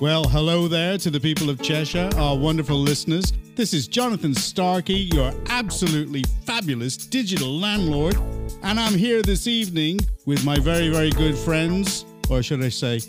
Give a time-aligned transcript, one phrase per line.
[0.00, 3.32] Well, hello there to the people of Cheshire, our wonderful listeners.
[3.54, 8.16] This is Jonathan Starkey, your absolutely fabulous digital landlord,
[8.64, 13.00] and I'm here this evening with my very, very good friends, or should I say,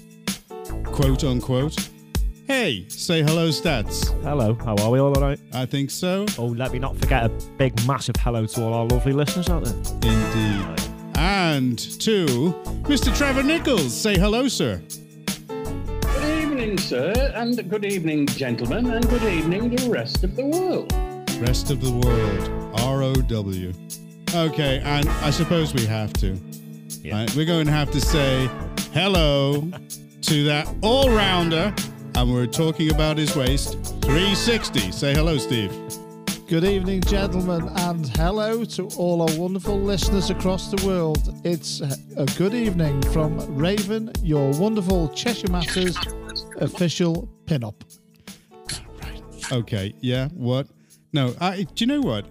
[0.85, 1.75] quote unquote.
[2.47, 4.09] Hey, say hello, Stats.
[4.21, 4.99] Hello, how are we?
[4.99, 5.39] All alright?
[5.53, 6.27] I think so.
[6.37, 9.63] Oh, let me not forget a big, massive hello to all our lovely listeners out
[9.63, 9.73] there.
[10.13, 10.91] Indeed.
[11.17, 12.25] And to
[12.83, 13.15] Mr.
[13.17, 13.91] Trevor Nichols.
[13.99, 14.81] Say hello, sir.
[16.87, 20.93] Good evening, sir, and good evening, gentlemen, and good evening, the rest of the world.
[21.41, 22.79] Rest of the world.
[22.79, 23.73] R O W.
[24.35, 26.37] Okay, and I suppose we have to.
[27.01, 27.15] Yeah.
[27.15, 28.47] Right, we're going to have to say
[28.93, 29.61] hello
[30.21, 31.73] to that all rounder,
[32.13, 33.73] and we're talking about his waist.
[34.03, 34.91] 360.
[34.91, 35.71] Say hello, Steve.
[36.47, 41.41] Good evening, gentlemen, and hello to all our wonderful listeners across the world.
[41.43, 45.97] It's a good evening from Raven, your wonderful Cheshire Masters
[46.57, 47.83] official pin-up.
[49.51, 50.67] Okay, yeah, what?
[51.13, 52.25] No, I, do you know what?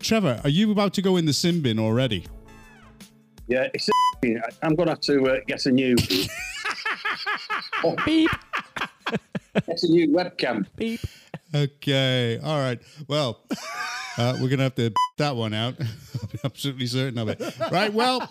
[0.00, 2.26] Trevor, are you about to go in the sin bin already?
[3.48, 3.88] Yeah, it's
[4.62, 5.96] I'm going to have to uh, get a new.
[7.84, 8.30] oh, Beep,
[9.66, 10.66] get a new webcam.
[10.76, 11.00] beep.
[11.54, 12.38] Okay.
[12.42, 12.80] All right.
[13.06, 13.40] Well,
[14.18, 15.76] uh, we're going to have to that one out.
[15.80, 17.40] I'm absolutely certain of it.
[17.72, 17.92] Right.
[17.92, 18.30] Well,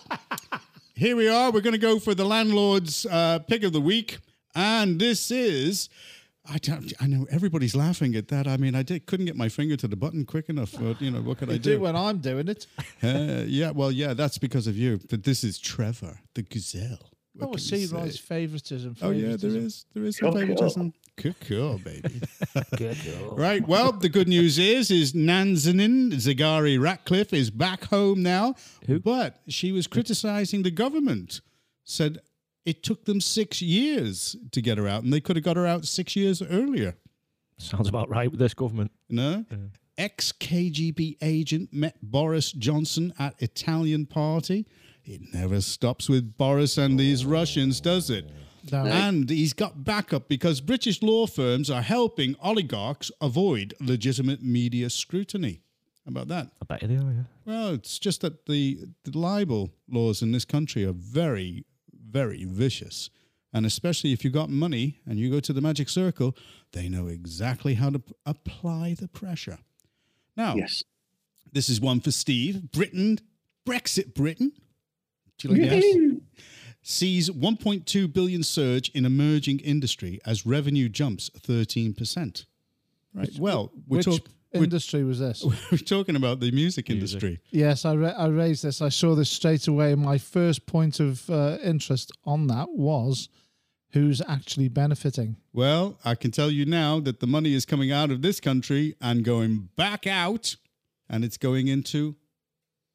[0.94, 1.52] here we are.
[1.52, 4.20] We're going to go for the landlord's uh, pick of the week.
[4.58, 5.90] And this is.
[6.50, 8.48] I, don't, I know everybody's laughing at that.
[8.48, 10.74] I mean, I did, couldn't get my finger to the button quick enough.
[10.80, 11.80] But, you know, what could I I do do?
[11.82, 12.68] when I'm doing it.
[13.04, 15.00] Uh, yeah, well, yeah, that's because of you.
[15.10, 17.12] But this is Trevor, the gazelle.
[17.34, 18.10] What Oh, I see, you say?
[18.12, 18.96] favoritism.
[19.02, 19.66] Oh yeah, there favoritism.
[19.68, 20.48] is there is some Cool, cool.
[20.48, 20.94] favoritism.
[21.18, 22.22] Cool, cool, baby.
[23.34, 23.68] right.
[23.68, 28.56] Well, the good news is is Nazanin Zaghari Ratcliffe is back home now,
[28.88, 29.00] Who?
[29.00, 31.42] but she was criticising the government.
[31.84, 32.18] Said
[32.68, 35.66] it took them six years to get her out, and they could have got her
[35.66, 36.98] out six years earlier.
[37.58, 38.92] Sounds about right with this government.
[39.10, 39.46] No.
[39.98, 44.68] Ex KGB agent met Boris Johnson at Italian party.
[45.06, 48.30] It never stops with Boris and these Russians, does it?
[48.70, 48.84] No.
[48.86, 55.62] And he's got backup because British law firms are helping oligarchs avoid legitimate media scrutiny.
[56.06, 56.50] How about that?
[56.62, 57.24] I bet they are, yeah.
[57.46, 61.66] Well, it's just that the, the libel laws in this country are very,
[62.10, 63.10] very vicious.
[63.54, 66.36] And especially if you've got money and you go to the magic circle,
[66.74, 69.60] they know exactly how to p- apply the pressure.
[70.36, 70.84] Now, Yes.
[71.52, 72.72] this is one for Steve.
[72.72, 73.20] Britain,
[73.66, 74.52] Brexit Britain.
[75.38, 76.22] Do you like that?
[76.82, 82.46] Sees 1.2 billion surge in emerging industry as revenue jumps 13%.
[83.14, 83.30] Right.
[83.40, 85.44] well, we're, Which talk- industry was this?
[85.72, 87.40] we're talking about the music industry.
[87.52, 88.82] yes, I, ra- I raised this.
[88.82, 89.96] I saw this straight away.
[89.96, 93.30] My first point of uh, interest on that was
[93.92, 95.38] who's actually benefiting.
[95.54, 98.96] Well, I can tell you now that the money is coming out of this country
[99.02, 100.56] and going back out,
[101.10, 102.16] and it's going into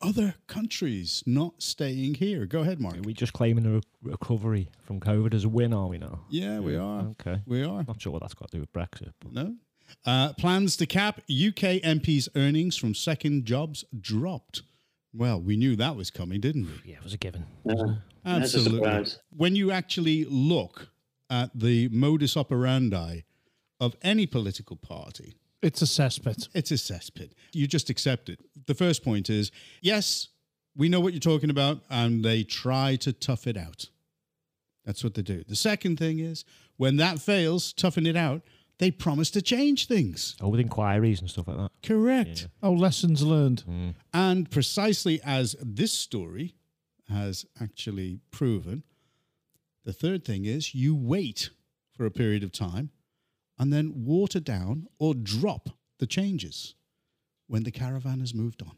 [0.02, 2.44] other countries, not staying here.
[2.44, 2.98] Go ahead, Mark.
[2.98, 6.20] Are we just claiming a re- recovery from COVID as a win, are we now?
[6.28, 7.02] Yeah, we are.
[7.20, 7.41] Okay.
[7.46, 7.84] We are.
[7.86, 9.12] Not sure what that's got to do with Brexit.
[9.20, 9.54] But No.
[10.04, 14.62] Uh, plans to cap UK MPs' earnings from second jobs dropped.
[15.14, 16.92] Well, we knew that was coming, didn't we?
[16.92, 17.44] yeah, it was a given.
[17.64, 18.78] That's a Absolutely.
[18.78, 19.19] surprise.
[19.36, 20.88] When you actually look
[21.28, 23.22] at the modus operandi
[23.80, 26.48] of any political party, It's a cesspit.
[26.54, 27.32] it's a cesspit.
[27.53, 28.41] You just accept it.
[28.66, 29.50] The first point is
[29.82, 30.28] yes,
[30.76, 33.91] we know what you're talking about, and they try to tough it out.
[34.86, 35.44] That's what they do.
[35.47, 36.44] The second thing is
[36.78, 38.42] when that fails, toughen it out,
[38.78, 40.37] they promise to change things.
[40.41, 41.71] Oh, with inquiries and stuff like that.
[41.83, 42.49] Correct.
[42.62, 43.60] Oh, lessons learned.
[43.60, 43.91] Hmm.
[44.12, 46.55] And precisely as this story
[47.09, 48.83] has actually proven,
[49.84, 51.50] the third thing is you wait
[51.97, 52.91] for a period of time
[53.59, 55.69] and then water down or drop
[55.99, 56.75] the changes
[57.47, 58.72] when the caravan has moved on.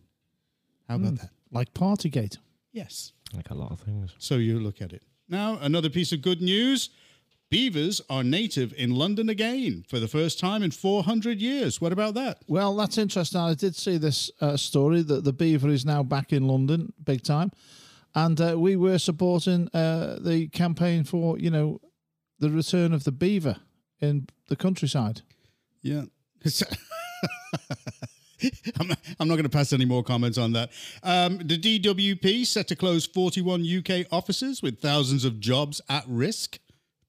[0.89, 1.15] How about hmm.
[1.17, 1.31] that?
[1.51, 2.39] Like Partygate.
[2.73, 3.13] Yes.
[3.33, 4.15] Like a lot of things.
[4.19, 5.03] So you look at it.
[5.29, 6.91] Now, another piece of good news.
[7.55, 11.81] Beavers are native in London again for the first time in 400 years.
[11.81, 12.43] What about that?
[12.49, 13.41] Well, that's interesting.
[13.41, 17.23] I did see this uh, story that the Beaver is now back in London, big
[17.23, 17.53] time,
[18.13, 21.81] and uh, we were supporting uh, the campaign for you know
[22.41, 23.59] the return of the Beaver
[24.01, 25.23] in the countryside.
[25.81, 26.07] Yeah.
[28.81, 30.71] I'm not, I'm not going to pass any more comments on that.
[31.05, 36.59] Um, the DWP set to close 41 UK offices with thousands of jobs at risk.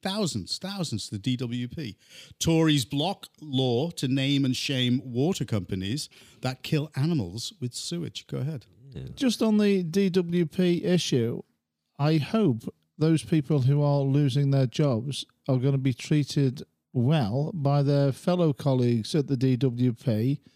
[0.05, 1.95] Thousands, thousands, the DWP.
[2.37, 6.09] Tories block law to name and shame water companies
[6.41, 8.27] that kill animals with sewage.
[8.27, 8.67] Go ahead.
[9.15, 11.41] Just on the DWP issue,
[11.97, 16.61] I hope those people who are losing their jobs are going to be treated
[16.93, 20.37] well by their fellow colleagues at the DWP.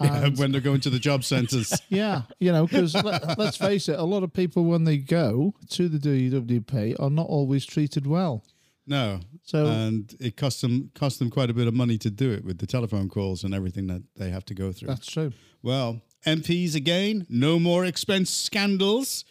[0.00, 1.80] And when they're going to the job centres.
[1.88, 5.54] yeah, you know, because let, let's face it, a lot of people when they go
[5.70, 8.42] to the DWP are not always treated well.
[8.86, 9.20] No.
[9.44, 12.44] So- and it costs them costs them quite a bit of money to do it
[12.44, 14.88] with the telephone calls and everything that they have to go through.
[14.88, 15.32] That's true.
[15.62, 19.24] well, MPs again, no more expense scandals.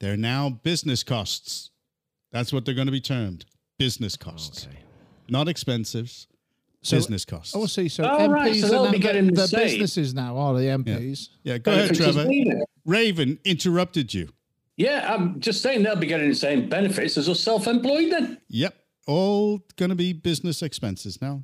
[0.00, 1.70] They're now business costs.
[2.32, 3.46] That's what they're going to be termed.
[3.78, 4.66] Business costs.
[4.66, 4.78] Okay.
[5.28, 6.26] Not expensives.
[6.82, 7.54] So- business costs.
[7.56, 7.88] Oh, see.
[7.88, 9.66] So Oh, MPs right, so are they'll be getting the they're same.
[9.68, 10.66] businesses now, are they?
[10.66, 11.28] MPs?
[11.44, 12.26] yeah, go ahead, Trevor.
[12.84, 14.28] Raven interrupted you.
[14.76, 18.38] Yeah, I'm just saying they'll be getting the same benefits as us self-employed then.
[18.48, 18.74] Yep.
[19.06, 21.42] All going to be business expenses now.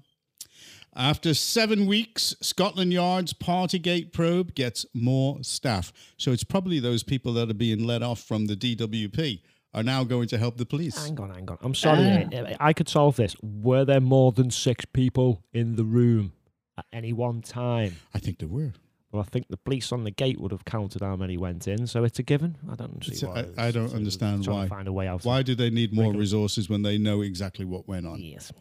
[0.97, 5.93] After seven weeks, Scotland Yard's Partygate probe gets more staff.
[6.17, 9.41] So it's probably those people that are being let off from the DWP
[9.73, 11.07] are now going to help the police.
[11.07, 11.59] Hang on, hang on.
[11.63, 12.01] I'm sorry.
[12.33, 13.37] eh, I could solve this.
[13.41, 16.33] Were there more than six people in the room
[16.77, 17.97] at any one time?
[18.13, 18.73] I think there were.
[19.13, 21.89] Well, I think the police on the gate would have counted how many went in,
[21.89, 22.57] so it's a given.
[22.71, 23.45] I don't see It's why.
[23.59, 24.63] I- don't understand why.
[24.65, 25.25] To find a way out.
[25.25, 28.21] Why do they need more resources when they know exactly what went on?
[28.21, 28.53] Yes.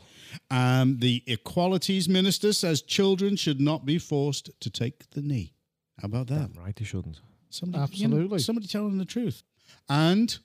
[0.49, 5.53] Um, the Equalities Minister says children should not be forced to take the knee.
[6.01, 6.53] How about that?
[6.53, 7.19] Damn right, they shouldn't.
[7.51, 8.39] Somebody, you know, Absolutely.
[8.39, 9.43] somebody telling the truth.
[9.87, 10.35] And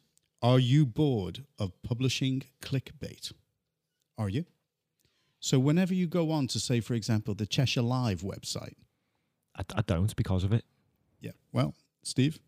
[0.42, 3.32] are you bored of publishing clickbait?
[4.18, 4.44] Are you?
[5.40, 8.74] So whenever you go on to say, for example, the Cheshire Live website,
[9.56, 10.64] I, I don't because of it.
[11.20, 12.38] yeah, well, Steve,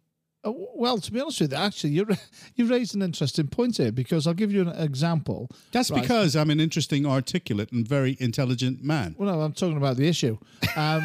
[0.44, 2.06] Oh, well, to be honest with you, actually, you
[2.54, 5.50] you raised an interesting point here because I'll give you an example.
[5.72, 6.00] that's Right.
[6.02, 9.16] because I'm an interesting, articulate, and very intelligent man.
[9.18, 10.38] Well, no, I'm talking about the issue.
[10.76, 11.04] Um,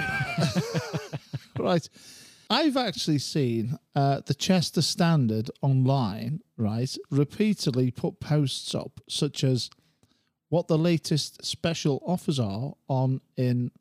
[1.58, 1.90] right.
[2.52, 9.70] I've actually seen uh, the Chester Standard online, right, repeatedly put posts up, such as
[10.50, 13.72] what the latest special offers are on in,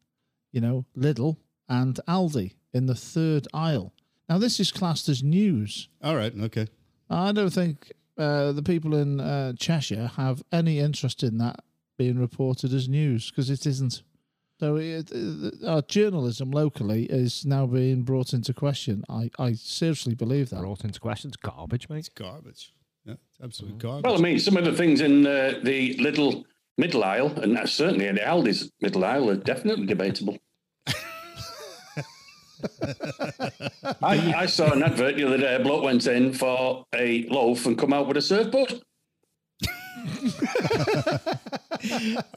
[0.52, 1.36] you know, Lidl
[1.70, 3.94] and Aldi in the third aisle.
[4.28, 5.88] Now, this is classed as news.
[6.02, 6.66] All right, okay.
[7.08, 11.60] I don't think uh, the people in uh, Cheshire have any interest in that
[11.96, 14.02] being reported as news because it isn't.
[14.60, 19.04] So it, it- our journalism locally is now being brought into question.
[19.08, 20.60] I, I seriously believe that.
[20.60, 22.00] Brought into questions, garbage, mate.
[22.00, 22.72] It's garbage.
[23.06, 24.04] Yeah, it's absolute garbage.
[24.04, 26.44] Well, I mean, some of the things in uh, the little
[26.78, 30.36] middle aisle, and certainly in the Aldi's middle aisle, are definitely debatable.
[34.02, 35.56] I, I saw an advert the other day.
[35.56, 38.72] A bloke went in for a loaf and come out with a surfboard.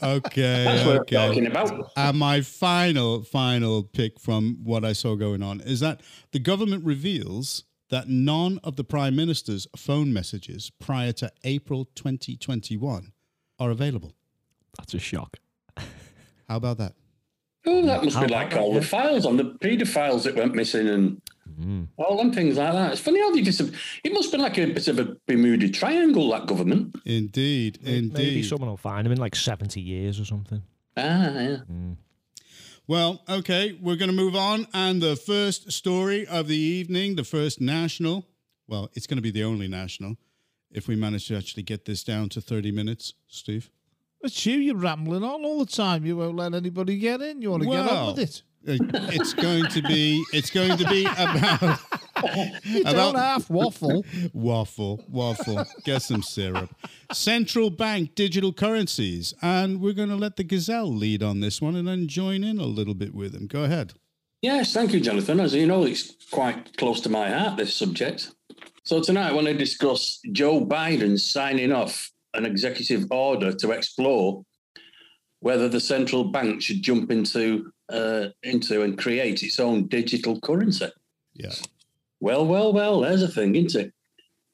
[0.04, 1.18] okay, That's what okay.
[1.18, 1.92] I'm talking about.
[1.96, 6.86] And my final, final pick from what I saw going on is that the government
[6.86, 13.14] reveals that none of the prime minister's phone messages prior to April 2021
[13.60, 14.14] are available.
[14.78, 15.38] That's a shock.
[16.48, 16.94] How about that?
[17.66, 20.54] Oh, that must How be like all that, the files on the paedophiles that went
[20.54, 21.22] missing and
[21.98, 22.92] all them things like that.
[22.92, 23.62] It's funny how they just.
[24.04, 26.96] It must be like a bit of a Bermuda Triangle, that government.
[27.06, 28.14] Indeed, indeed.
[28.14, 30.64] Maybe someone will find them in like 70 years or something.
[30.98, 31.58] Ah, yeah.
[32.86, 34.68] Well, okay, we're going to move on.
[34.74, 38.26] And the first story of the evening, the first national,
[38.68, 40.18] well, it's going to be the only national
[40.70, 43.70] if we manage to actually get this down to 30 minutes, Steve.
[44.24, 46.06] It's you, you're rambling on all the time.
[46.06, 47.42] You won't let anybody get in.
[47.42, 48.42] You want to get on Well, with it.
[48.66, 51.62] It's going to be, it's going to be about
[52.64, 54.06] You about- don't half waffle.
[54.34, 56.74] waffle, waffle, get some syrup.
[57.12, 59.34] Central bank digital currencies.
[59.42, 62.58] And we're going to let the gazelle lead on this one and then join in
[62.60, 63.48] a little bit with him.
[63.48, 63.94] Go ahead.
[64.42, 65.42] Yes, thank you, Jonathan.
[65.42, 68.32] As you know, it's quite close to my heart, this subject.
[68.86, 74.44] So tonight I want to discuss Joe Biden signing off an executive order to explore
[75.40, 80.90] whether the central bank should jump into uh, into and create its own digital currency.
[81.34, 81.54] Yeah.
[82.20, 83.94] Well, well, well, there's a thing, isn't it?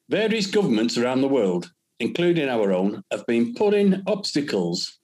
[0.09, 4.98] Various governments around the world, including our own, have been putting obstacles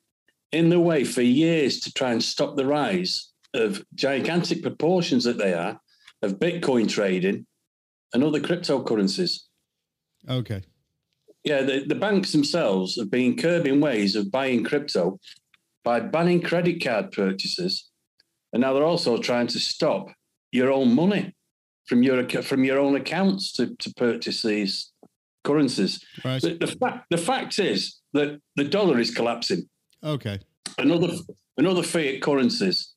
[0.51, 5.38] in the way for years to try and stop the rise of gigantic proportions that
[5.38, 5.79] they are
[6.24, 7.46] of Bitcoin trading
[8.13, 9.41] and other cryptocurrencies.
[10.27, 10.63] Okay.
[11.46, 15.20] Yeah, the, the banks themselves have been curbing ways of buying crypto
[15.84, 17.92] by banning credit card purchases.
[18.52, 20.10] And now they're also trying to stop
[20.52, 21.34] your own money
[21.86, 24.92] from your from your own accounts to, to purchase these
[25.44, 26.04] currencies.
[26.24, 26.42] Right.
[26.42, 29.70] The, the fact the fact is that the dollar is collapsing.
[30.04, 30.40] Okay.
[30.78, 31.14] Another
[31.58, 32.94] another fiat currencies.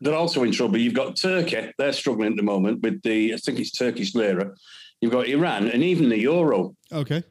[0.00, 0.78] They're also in trouble.
[0.78, 4.52] You've got Turkey; they're struggling at the moment with the I think it's Turkish lira.
[5.00, 7.22] You've got Iran and even the euro Okay.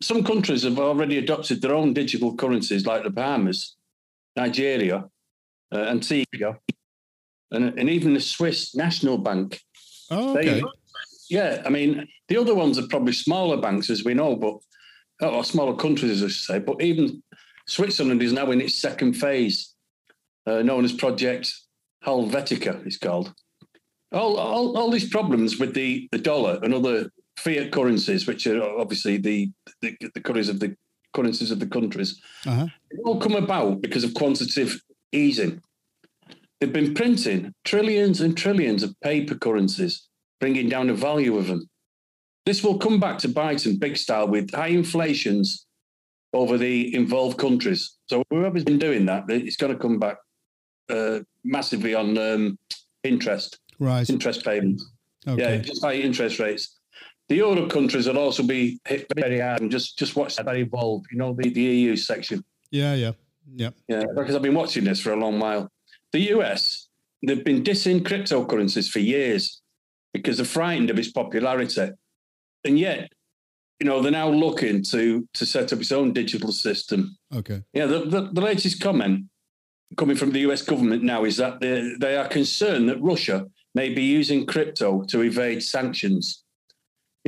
[0.00, 3.76] Some countries have already adopted their own digital currencies, like the Bahamas,
[4.36, 5.04] Nigeria,
[5.72, 6.58] uh, Antigua,
[7.50, 9.60] and, and even the Swiss National Bank.
[10.10, 10.62] Oh, They- okay.
[11.30, 14.56] yeah, I mean, the other ones are probably smaller banks, as we know, but
[15.20, 16.58] or smaller countries, as I should say.
[16.60, 17.22] But even
[17.66, 19.74] Switzerland is now in its second phase,
[20.46, 21.52] uh, known as Project
[22.06, 22.86] Helvetica.
[22.86, 23.34] It's called.
[24.12, 28.62] All, all, all these problems with the, the dollar and other fiat currencies, which are
[28.78, 29.50] obviously the
[29.82, 30.76] the, the currencies of the
[31.14, 32.66] currencies of the countries, Uh-huh.
[32.90, 34.80] it all come about because of quantitative
[35.12, 35.60] easing.
[36.60, 40.08] They've been printing trillions and trillions of paper currencies,
[40.40, 41.68] bringing down the value of them.
[42.44, 45.66] This will come back to bite them big style with high inflations
[46.32, 47.96] over the involved countries.
[48.06, 50.16] So whoever's been doing that, it's going to come back
[50.90, 52.58] uh, massively on um,
[53.04, 54.08] interest, Right.
[54.10, 54.84] interest payments.
[55.26, 56.77] Yeah, just high interest rates.
[57.28, 61.04] The Euro countries will also be hit very hard and just just watch that evolve.
[61.10, 62.44] You know, the, the EU section.
[62.70, 63.12] Yeah, yeah.
[63.54, 63.70] Yeah.
[63.88, 65.70] Yeah, because I've been watching this for a long while.
[66.12, 66.88] The US,
[67.22, 69.60] they've been dissing cryptocurrencies for years
[70.12, 71.90] because they're frightened of its popularity.
[72.64, 73.10] And yet,
[73.80, 77.16] you know, they're now looking to to set up its own digital system.
[77.34, 77.62] Okay.
[77.72, 79.26] Yeah, the, the, the latest comment
[79.96, 83.94] coming from the US government now is that they, they are concerned that Russia may
[83.94, 86.44] be using crypto to evade sanctions.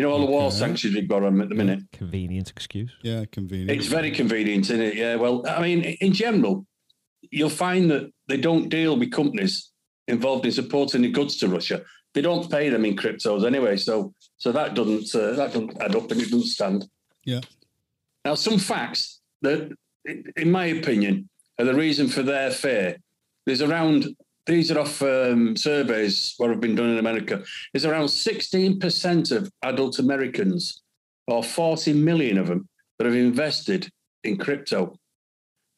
[0.01, 0.57] You know, all the war Okay.
[0.57, 1.81] sanctions we've got on them at the minute.
[1.93, 2.91] Convenient excuse.
[3.03, 3.71] Yeah, convenient.
[3.71, 4.95] It's very convenient, isn't it?
[4.95, 5.17] Yeah.
[5.17, 6.65] Well, I mean, in general,
[7.31, 9.71] you'll find that they don't deal with companies
[10.09, 11.83] involved in supporting the goods to Russia.
[12.15, 15.95] They don't pay them in cryptos anyway, so so that doesn't uh, that doesn't add
[15.95, 16.87] up and it doesn't stand.
[17.27, 17.41] Yeah.
[18.25, 19.71] Now, some facts that,
[20.39, 21.29] in my opinion,
[21.59, 22.97] are the reason for their fear.
[23.45, 24.07] There's around
[24.47, 27.43] these are off um, surveys what have been done in America.
[27.75, 30.83] is around 16% of adult Americans,
[31.27, 32.69] or 40 million of them,
[32.99, 33.89] that have invested
[34.25, 34.97] in crypto.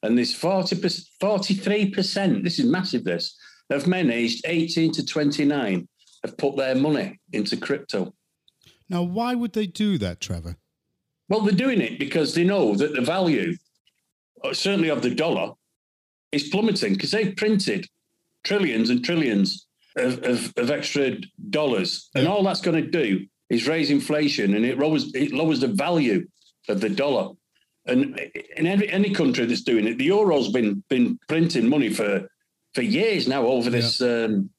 [0.01, 3.37] And this 40, 43%, this is massive, this,
[3.69, 5.87] of men aged 18 to 29
[6.23, 8.13] have put their money into crypto.
[8.89, 10.57] Now, why would they do that, Trevor?
[11.29, 13.55] Well, they're doing it because they know that the value,
[14.43, 15.53] uh, certainly of the dollar,
[16.31, 17.87] is plummeting because they've printed
[18.43, 21.17] trillions and trillions of, of, of extra
[21.49, 22.09] dollars.
[22.15, 25.67] And all that's going to do is raise inflation and it lowers, it lowers the
[25.67, 26.25] value
[26.69, 27.33] of the dollar.
[27.85, 28.19] And
[28.55, 32.27] in every, any country that's doing it, the euro's been been printing money for
[32.73, 34.49] for years now over this um,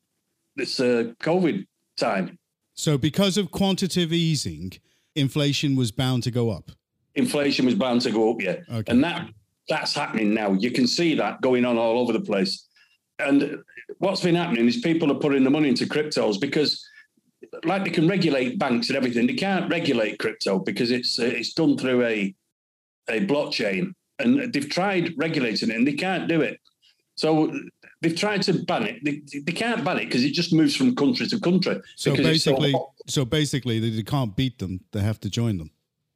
[0.56, 2.38] this uh, COVID time.
[2.74, 4.72] So, because of quantitative easing,
[5.14, 6.70] inflation was bound to go up.
[7.14, 8.56] inflation was bound to go up, yeah.
[8.70, 8.92] Okay.
[8.92, 9.30] And that
[9.68, 10.52] that's happening now.
[10.52, 12.66] You can see that going on all over the place.
[13.24, 13.62] And
[13.98, 16.86] what's been happening is people are putting the money into cryptos because,
[17.64, 21.52] like they can regulate banks and everything, they can't regulate crypto because it's uh, it's
[21.54, 22.34] done through a
[23.08, 26.58] a blockchain, and they've tried regulating it and they can't do it.
[27.16, 27.52] So
[28.00, 29.04] they've tried to ban it.
[29.04, 31.80] They, they can't ban it because it just moves from country to country.
[31.96, 32.74] So it's so basically,
[33.06, 35.70] so basically, they, they can't beat them; they have to join them.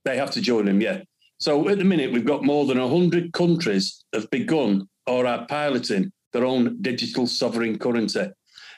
[0.04, 1.02] They have to join them, yeah.
[1.38, 6.12] So at the minute, we've got more than 100 countries have begun or are piloting
[6.32, 8.26] their own digital sovereign currency.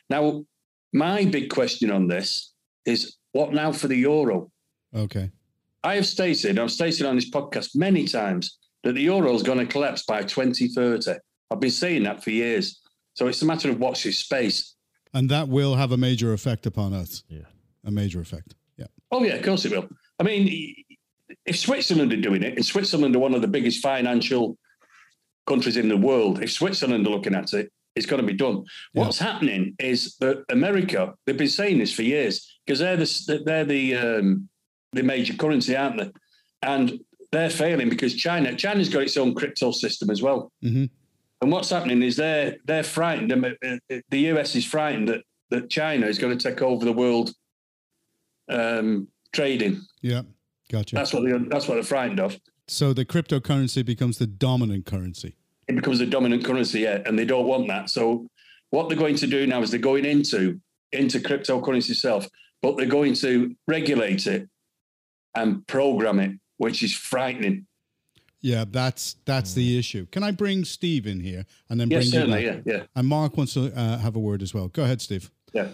[0.09, 0.45] Now,
[0.93, 2.53] my big question on this
[2.85, 4.51] is what now for the euro?
[4.95, 5.31] Okay.
[5.83, 9.59] I have stated, I've stated on this podcast many times that the euro is going
[9.59, 11.19] to collapse by 2030.
[11.51, 12.81] I've been saying that for years.
[13.15, 14.75] So it's a matter of watch this space.
[15.15, 17.25] And that will have a major effect upon us.
[17.29, 17.41] Yeah.
[17.85, 18.55] A major effect.
[18.77, 18.87] Yeah.
[19.11, 19.89] Oh, yeah, of course it will.
[20.19, 20.75] I mean,
[21.47, 24.59] if Switzerland are doing it, and Switzerland are one of the biggest financial
[25.51, 27.67] countries in the world, if Switzerland are looking at it,
[27.97, 28.57] it's going to be done.
[28.95, 29.01] Yeah.
[29.03, 33.65] What's happening is that America, they've been saying this for years because they're the they're
[33.77, 34.49] the um,
[34.93, 36.11] the major currency, aren't they?
[36.63, 36.85] And
[37.33, 40.41] they're failing because China China's got its own crypto system as well.
[40.63, 40.87] hmm
[41.43, 43.33] And what's happening is they're they're frightened.
[43.33, 46.85] um, uh, uh, The US is frightened that that China is going to take over
[46.85, 47.29] the world
[48.49, 49.75] um, trading.
[50.01, 50.23] Yeah.
[50.71, 50.95] Gotcha.
[50.97, 52.39] That's what they that's what they're frightened of.
[52.69, 55.33] so the cryptocurrency becomes the dominant currency.
[55.71, 57.91] It becomes a dominant currency, yeah, and they don't want that.
[57.91, 58.27] So
[58.71, 60.61] what they're going to do now is they're going into
[60.91, 62.27] into cryptocurrency itself,
[62.61, 64.49] but they're going to regulate it
[65.37, 67.69] and program it, which is frightening.
[68.41, 70.07] Yeah, that's that's the issue.
[70.07, 73.07] Can I bring Steve in here and then Yes, bring certainly, you yeah, yeah, And
[73.07, 74.67] Mark wants to uh, have a word as well.
[74.67, 75.31] Go ahead, Steve.
[75.53, 75.69] yeah.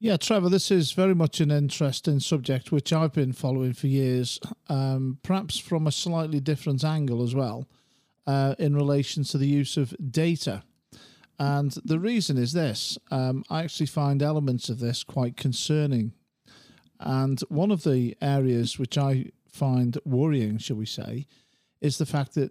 [0.00, 4.38] Yeah, Trevor, this is very much an interesting subject which I've been following for years,
[4.68, 7.66] um, perhaps from a slightly different angle as well,
[8.28, 10.62] uh, in relation to the use of data.
[11.38, 16.12] And the reason is this um, I actually find elements of this quite concerning.
[17.00, 21.26] And one of the areas which I find worrying, shall we say,
[21.80, 22.50] is the fact that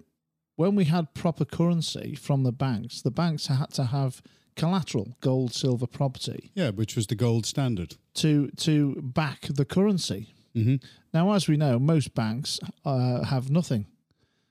[0.55, 4.21] when we had proper currency from the banks, the banks had to have
[4.55, 7.95] collateral, gold, silver, property Yeah, which was the gold standard.
[8.15, 10.33] to to back the currency.
[10.55, 10.81] Mhm.
[11.13, 13.85] Now, as we know, most banks uh, have nothing,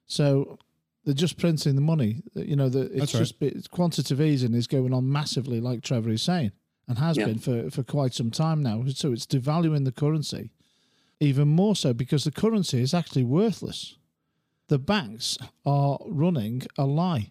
[0.07, 0.59] so
[1.07, 2.21] they're just printing the money.
[2.37, 3.21] Uh, you know, the, it's That's right.
[3.21, 6.53] just it's quantitative easing is going on massively, like Trevor is saying,
[6.89, 7.27] and has Yeah.
[7.27, 8.85] been for for quite some time now.
[8.89, 10.51] So it's devaluing the currency
[11.19, 13.97] even more so because the currency is actually worthless.
[14.69, 17.31] The banks are running a lie.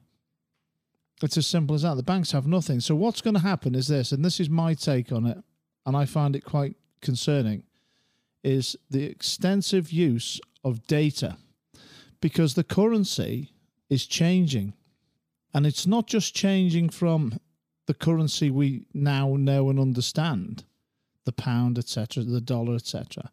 [1.21, 1.95] It's as simple as that.
[1.95, 2.79] The banks have nothing.
[2.79, 5.37] So what's going to happen is this, and this is my take on it,
[5.85, 7.63] and I find it quite concerning,
[8.43, 11.37] is the extensive use of data
[12.21, 13.51] because the currency
[13.89, 14.73] is changing.
[15.53, 17.39] And it's not just changing from
[17.85, 20.65] the currency we now know and understand,
[21.25, 23.31] the pound, etc., the dollar, etc.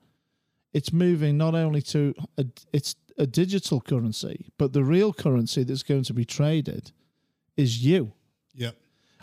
[0.73, 5.83] It's moving not only to a, it's a digital currency, but the real currency that's
[5.83, 6.93] going to be traded
[7.57, 8.13] is you.
[8.55, 8.77] Yep.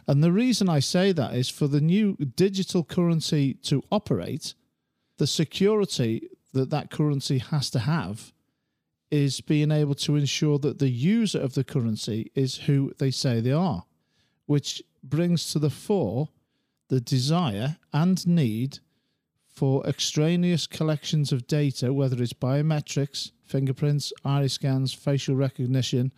[0.08, 4.56] And the reason I say that is for the new digital currency to operate,
[5.18, 8.34] the security that that currency has to have
[9.12, 13.40] is being able to ensure that the user of the currency is who they say
[13.40, 13.86] they are,
[14.46, 16.30] which brings to the fore
[16.90, 18.80] the desire and need
[19.48, 26.12] for extraneous collections of data, whether it's biometrics, fingerprints, iris scans, facial recognition,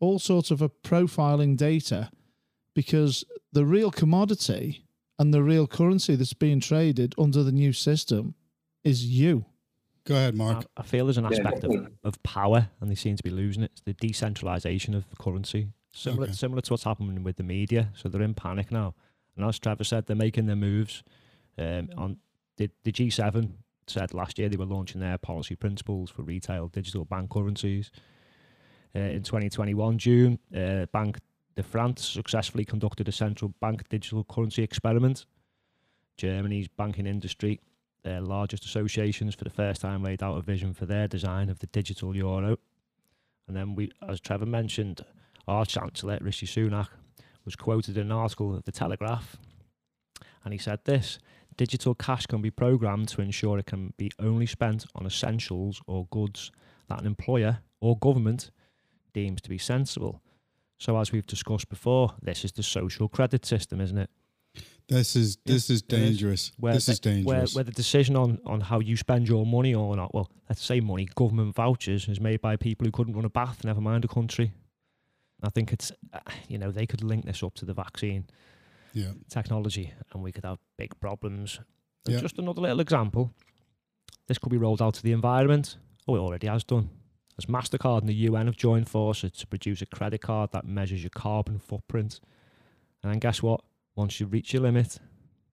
[0.00, 2.10] all sorts of profiling data,
[2.74, 4.84] because the real commodity
[5.18, 8.34] and the real currency that's being traded under the new system
[8.84, 9.44] is you.
[10.08, 10.64] Go ahead, Mark.
[10.74, 13.62] I feel there's an Yeah, aspect of, of power, and they seem to be losing
[13.62, 13.72] it.
[13.72, 16.32] It's the decentralization of the currency, similar Okay.
[16.32, 17.90] similar to what's happening with the media.
[17.94, 18.94] So they're in panic now,
[19.36, 21.02] and as Trevor said, they're making their moves.
[21.58, 22.16] Um, on
[22.56, 23.50] the, the G7
[23.86, 27.90] said last year they were launching their policy principles for retail digital bank currencies.
[28.96, 31.18] Uh, in 2021 June, uh, Bank
[31.54, 35.26] de France successfully conducted a central bank digital currency experiment.
[36.16, 37.60] Germany's banking industry
[38.02, 41.58] their largest associations for the first time laid out a vision for their design of
[41.58, 42.56] the digital euro.
[43.46, 45.04] And then we, as Trevor mentioned,
[45.46, 46.88] our Chancellor Rishi Sunak
[47.44, 49.36] was quoted in an article of the Telegraph,
[50.44, 51.18] and he said this:
[51.56, 56.06] "Digital cash can be programmed to ensure it can be only spent on essentials or
[56.10, 56.52] goods
[56.88, 58.50] that an employer or government
[59.14, 60.20] deems to be sensible."
[60.76, 64.10] So, as we've discussed before, this is the social credit system, isn't it?
[64.88, 66.52] This is this is dangerous.
[66.58, 67.26] where This the, is dangerous.
[67.26, 70.64] Where, where the decision on, on how you spend your money or not, well, let's
[70.64, 74.06] say money, government vouchers, is made by people who couldn't run a bath, never mind
[74.06, 74.52] a country.
[75.42, 75.92] I think it's,
[76.48, 78.26] you know, they could link this up to the vaccine
[78.92, 79.12] yeah.
[79.28, 81.60] technology and we could have big problems.
[82.06, 82.20] Yeah.
[82.20, 83.32] Just another little example.
[84.26, 85.76] This could be rolled out to the environment.
[86.08, 86.88] Oh, it already has done.
[87.38, 91.02] As MasterCard and the UN have joined forces to produce a credit card that measures
[91.02, 92.20] your carbon footprint.
[93.02, 93.60] And then guess what?
[93.98, 94.98] Once you reach your limit,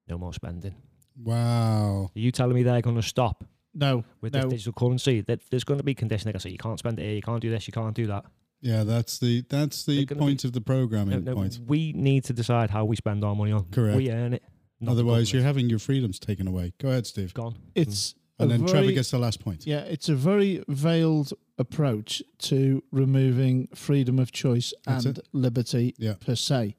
[0.07, 0.75] no more spending.
[1.17, 2.11] Wow.
[2.15, 4.41] Are you telling me they're going to stop No, with no.
[4.41, 5.21] this digital currency?
[5.21, 6.27] That there's going to be conditions.
[6.27, 8.05] Like I say, you can't spend it here, you can't do this, you can't do
[8.07, 8.23] that.
[8.61, 11.59] Yeah, that's the that's the They're gonna point of the programming No, no, point.
[11.65, 13.65] we need to decide how we spend our money on.
[13.71, 13.97] Correct.
[13.97, 14.43] We earn it.
[14.87, 16.73] Otherwise, you're having your freedoms taken away.
[16.79, 17.33] Go ahead, Steve.
[17.33, 17.57] gone.
[17.73, 18.15] It's mm.
[18.37, 19.65] And then very, Trevor gets the last point.
[19.65, 26.15] yeah, it's a very veiled approach to removing freedom of choice That's and liberty Yeah.
[26.19, 26.75] per se.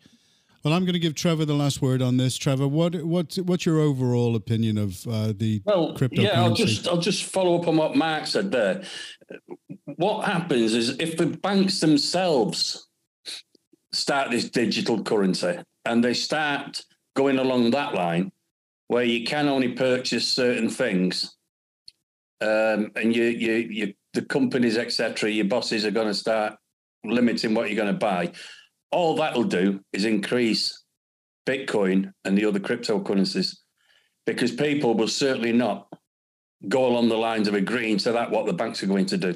[0.66, 2.36] Well, I'm going to give Trevor the last word on this.
[2.36, 6.22] Trevor, what what what's your overall opinion of uh, the Well, cryptocurrency?
[6.24, 8.82] yeah, I'll just I'll just follow up on what Mark said there.
[9.84, 12.88] What happens is if the banks themselves
[13.92, 16.82] start this digital currency and they start
[17.14, 18.32] going along that line
[18.88, 21.36] where you can only purchase certain things,
[22.40, 25.30] um, and you you you the companies etc.
[25.30, 26.54] Your bosses are going to start
[27.04, 28.32] limiting what you're going to buy.
[28.90, 30.82] All that'll do is increase
[31.46, 33.56] Bitcoin and the other cryptocurrencies
[34.26, 35.88] because people will certainly not
[36.68, 39.34] go along the lines of agreeing to that what the banks are going to do.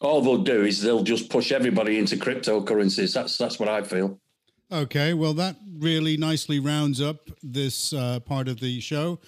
[0.00, 3.14] All they'll do is they'll just push everybody into cryptocurrencies.
[3.14, 4.20] That's that's what I feel.
[4.70, 9.20] Okay, well, that really nicely rounds up this uh, part of the show.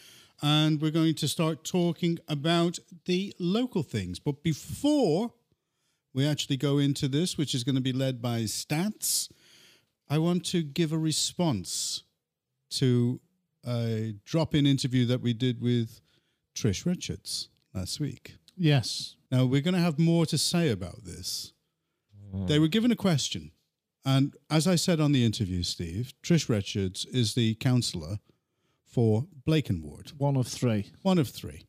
[0.43, 4.19] And we're going to start talking about the local things.
[4.19, 5.33] But before
[6.14, 9.29] we actually go into this, which is going to be led by Stats,
[10.09, 12.03] I want to give a response
[12.71, 13.21] to
[13.67, 16.01] a drop in interview that we did with
[16.55, 18.37] Trish Richards last week.
[18.57, 19.17] Yes.
[19.31, 21.53] Now, we're going to have more to say about this.
[22.47, 23.53] They were given a question.
[24.05, 28.19] And as I said on the interview, Steve, Trish Richards is the counsellor
[28.85, 30.90] for Blacon Ward, One of three.
[31.03, 31.67] one of three.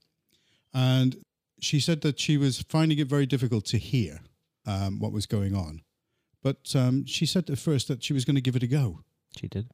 [0.74, 1.18] And
[1.62, 4.20] she said that she was finding it very difficult to hear
[4.66, 5.82] um, what was going on.
[6.46, 9.00] But um, she said at first that she was going to give it a go.
[9.36, 9.72] She did.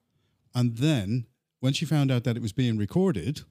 [0.55, 1.25] And then
[1.59, 3.41] when she found out that it was being recorded,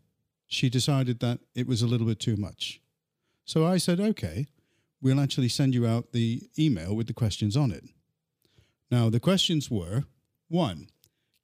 [0.46, 2.80] she decided that it was a little bit too much.
[3.44, 4.46] So I said, okay,
[5.02, 7.84] we'll actually send you out the email with the questions on it.
[8.90, 10.04] Now, the questions were
[10.48, 10.88] one,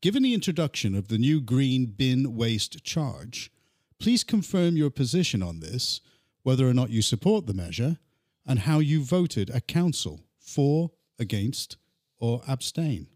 [0.00, 3.52] given the introduction of the new green bin waste charge,
[4.00, 6.00] please confirm your position on this,
[6.42, 7.98] whether or not you support the measure,
[8.46, 11.76] and how you voted at council for, against,
[12.18, 13.08] or abstain.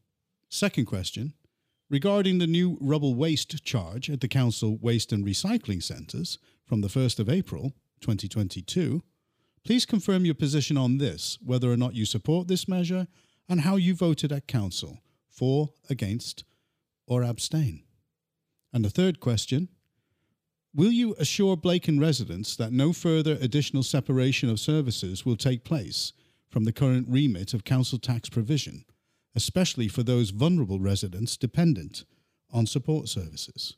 [0.49, 1.35] Second question,
[1.89, 6.89] regarding the new rubble waste charge at the council waste and recycling centres from the
[6.89, 9.03] 1st of April 2022,
[9.65, 13.07] please confirm your position on this, whether or not you support this measure,
[13.49, 16.45] and how you voted at council for, against,
[17.07, 17.83] or abstain.
[18.73, 19.69] And the third question
[20.73, 26.13] Will you assure Blacon residents that no further additional separation of services will take place
[26.51, 28.85] from the current remit of council tax provision,
[29.35, 32.05] especially for those vulnerable residents dependent
[32.53, 33.77] on support services?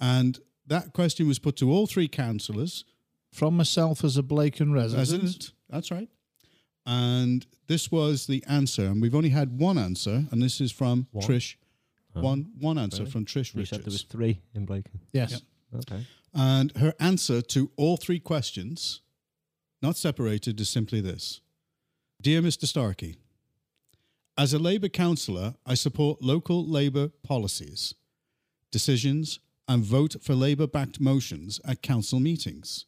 [0.00, 2.84] And that question was put to all three councillors.
[3.32, 5.08] From myself as a Blacon resident.
[5.10, 6.08] Resident, that's right.
[6.86, 11.06] And this was the answer, and we've only had one answer, and this is from
[11.12, 11.26] One?
[11.26, 11.56] Trish.
[12.12, 13.10] One one answer Really?
[13.10, 13.70] from Trish You Richards.
[13.70, 15.00] said there was three in Blacon.
[15.12, 15.32] Yes.
[15.72, 15.80] Yep.
[15.80, 16.06] Okay.
[16.32, 19.00] And her answer to all three questions,
[19.82, 21.40] not separated, is simply this
[22.24, 22.64] Dear Mr.
[22.64, 23.16] Starkey,
[24.38, 27.92] as a Labour councillor, I support local Labour policies,
[28.70, 32.86] decisions, and vote for Labour backed motions at council meetings.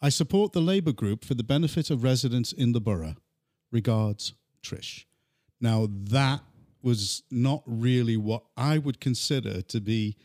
[0.00, 3.16] I support the Labour group for the benefit of residents in the borough.
[3.72, 5.06] Regards, Trish.
[5.60, 6.42] Now, that
[6.82, 10.16] was not really what I would consider to be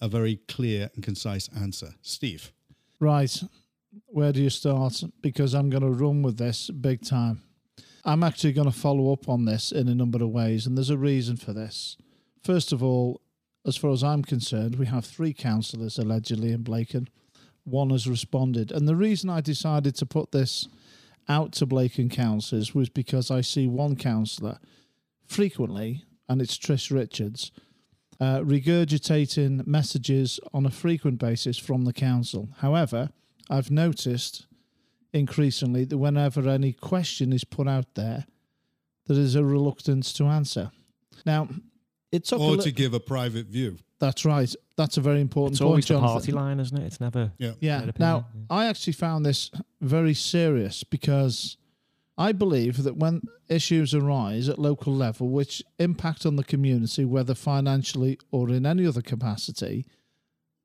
[0.00, 1.96] a very clear and concise answer.
[2.02, 2.52] Steve.
[3.00, 3.42] Right.
[4.06, 5.02] Where do you start?
[5.20, 7.42] Because I'm going to run with this big time.
[8.04, 10.90] I'm actually going to follow up on this in a number of ways, and there's
[10.90, 11.96] a reason for this.
[12.42, 13.22] First of all,
[13.66, 17.08] as far as I'm concerned, we have three councillors allegedly in Blacon.
[17.64, 18.70] One has responded.
[18.70, 20.68] And the reason I decided to put this
[21.28, 24.58] out to Blacon councillors was because I see one councillor
[25.26, 27.50] frequently, and it's Trish Richards,
[28.20, 32.50] uh, regurgitating messages on a frequent basis from the council.
[32.58, 33.08] However,
[33.48, 34.46] I've noticed
[35.14, 38.26] increasingly that whenever any question is put out there,
[39.06, 40.70] there is a reluctance to answer.
[41.24, 41.48] Now,
[42.12, 43.78] it took a Or li- to give a private view.
[44.00, 44.52] that's right.
[44.76, 46.84] That's a very important It's point, always the party line, isn't it?
[46.84, 47.32] It's never.
[47.38, 47.52] Yeah.
[47.60, 47.90] Yeah.
[47.98, 49.50] Now, opinion, I actually found this
[49.80, 51.56] very serious because
[52.18, 57.34] I believe that when issues arise at local level which impact on the community, whether
[57.34, 59.86] financially or in any other capacity,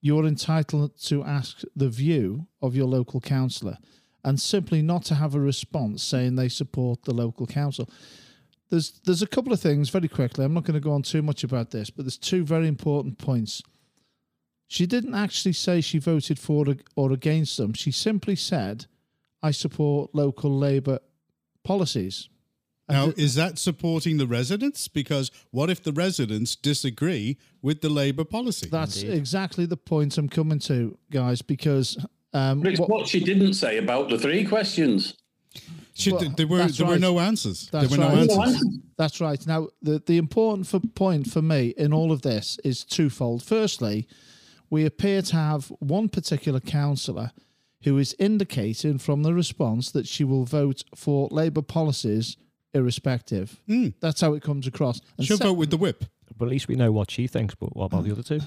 [0.01, 3.77] you're entitled to ask the view of your local councillor
[4.23, 7.89] and simply not to have a response saying they support the local council.
[8.69, 10.45] There's there's a couple of things very quickly.
[10.45, 13.17] I'm not going to go on too much about this, but there's two very important
[13.17, 13.63] points.
[14.67, 17.73] She didn't actually say she voted for or against them.
[17.73, 18.85] She simply said,
[19.41, 20.99] "I support local Labour
[21.63, 22.29] policies."
[22.87, 24.87] And Now, th- is that supporting the residents?
[24.87, 28.67] Because what if the residents disagree with the Labour policy?
[28.69, 29.17] that's Indeed.
[29.17, 31.41] exactly the point I'm coming to, guys.
[31.41, 31.97] Because
[32.33, 35.15] um, But it's what- what she didn't say about the three questions.
[35.93, 37.67] Should, well, there were that's there were no answers.
[37.71, 38.47] That's there were no right.
[38.47, 38.63] answers.
[38.97, 39.45] That's right.
[39.45, 43.43] Now, the, the important for, point for me in all of this is twofold.
[43.43, 44.07] Firstly,
[44.69, 47.31] we appear to have one particular councillor
[47.83, 52.37] who is indicating from the response that she will vote for Labour policies
[52.73, 53.59] irrespective.
[53.99, 55.01] That's how it comes across.
[55.17, 56.05] And She'll se- vote with the whip.
[56.37, 57.55] But at least we know what she thinks.
[57.55, 58.39] But what about the other two?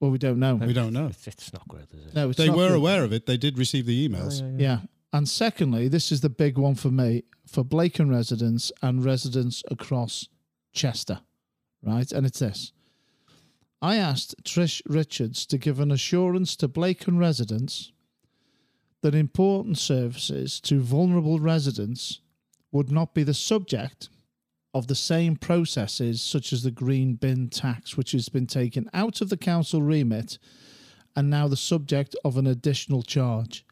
[0.00, 0.56] Well, we don't know.
[0.56, 1.06] We don't know.
[1.06, 2.14] It's, it's not good, is it?
[2.14, 2.76] No, it's They not were good.
[2.76, 3.26] aware of it.
[3.26, 4.42] They did receive the emails.
[4.42, 4.80] Oh, Yeah.
[5.12, 10.28] And secondly, this is the big one for me for Blacon residents and residents across
[10.74, 11.20] Chester,
[11.82, 12.10] right?
[12.12, 12.72] And it's this.
[13.80, 17.92] I asked Trish Richards to give an assurance to Blacon residents
[19.02, 22.20] that important services to vulnerable residents
[22.72, 24.08] would not be the subject
[24.76, 29.22] of the same processes such as the green bin tax, which has been taken out
[29.22, 30.38] of the council remit
[31.16, 33.64] and now the subject of an additional charge.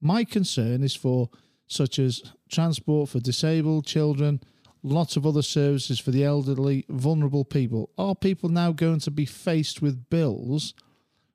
[0.00, 1.30] My concern is for
[1.66, 4.40] such as transport for disabled children,
[4.84, 7.90] lots of other services for the elderly, vulnerable people.
[7.98, 10.74] Are people now going to be faced with bills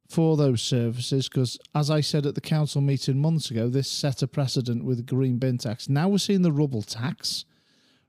[0.07, 1.27] for those services?
[1.27, 5.05] Because, as I said at the council meeting months ago, this set a precedent with
[5.05, 5.89] green bin tax.
[5.89, 7.43] Now we're seeing the rubble tax,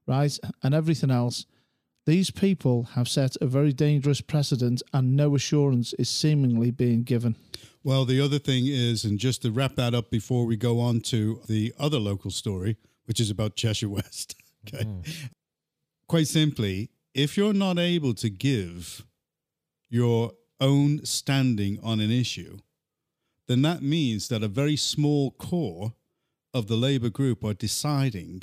[0.06, 1.46] right, and everything else.
[2.04, 7.36] These people have set a very dangerous precedent, and no assurance is seemingly being given.
[7.84, 11.00] Well, the other thing is, and just to wrap that up before we go on
[11.02, 14.36] to the other local story, which is about Cheshire West.
[14.64, 14.84] Okay.
[14.84, 15.28] Mm.
[16.06, 19.04] quite simply, if you're not able to give
[19.90, 22.58] your own standing on an issue,
[23.48, 25.94] then that means that a very small core
[26.54, 28.42] of the Labour group are deciding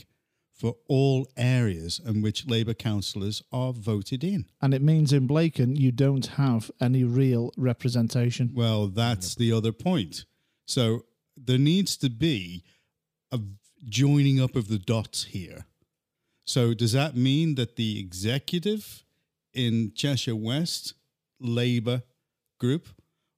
[0.59, 4.45] for all areas in which Labour councillors are voted in.
[4.61, 8.51] And it means in Blacon you don't have any real representation.
[8.53, 10.25] Well, that's the other point.
[10.65, 11.05] So
[11.37, 12.65] there needs to be
[13.31, 13.39] a
[13.85, 15.65] joining up of the dots here.
[16.45, 19.05] So does that mean that the executive
[19.53, 20.93] in Cheshire West
[21.39, 22.03] Labour
[22.59, 22.89] group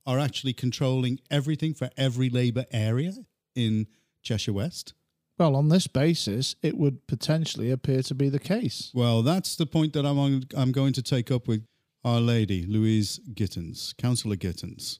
[0.07, 3.13] are actually controlling everything for every Labour area
[3.53, 3.85] in
[4.23, 4.95] Cheshire West?
[5.41, 8.91] Well, on this basis, it would potentially appear to be the case.
[8.93, 11.65] Well, that's the point that I'm on, I'm going to take up with
[12.05, 14.99] Our Lady Louise Gittins, Councillor Gittins.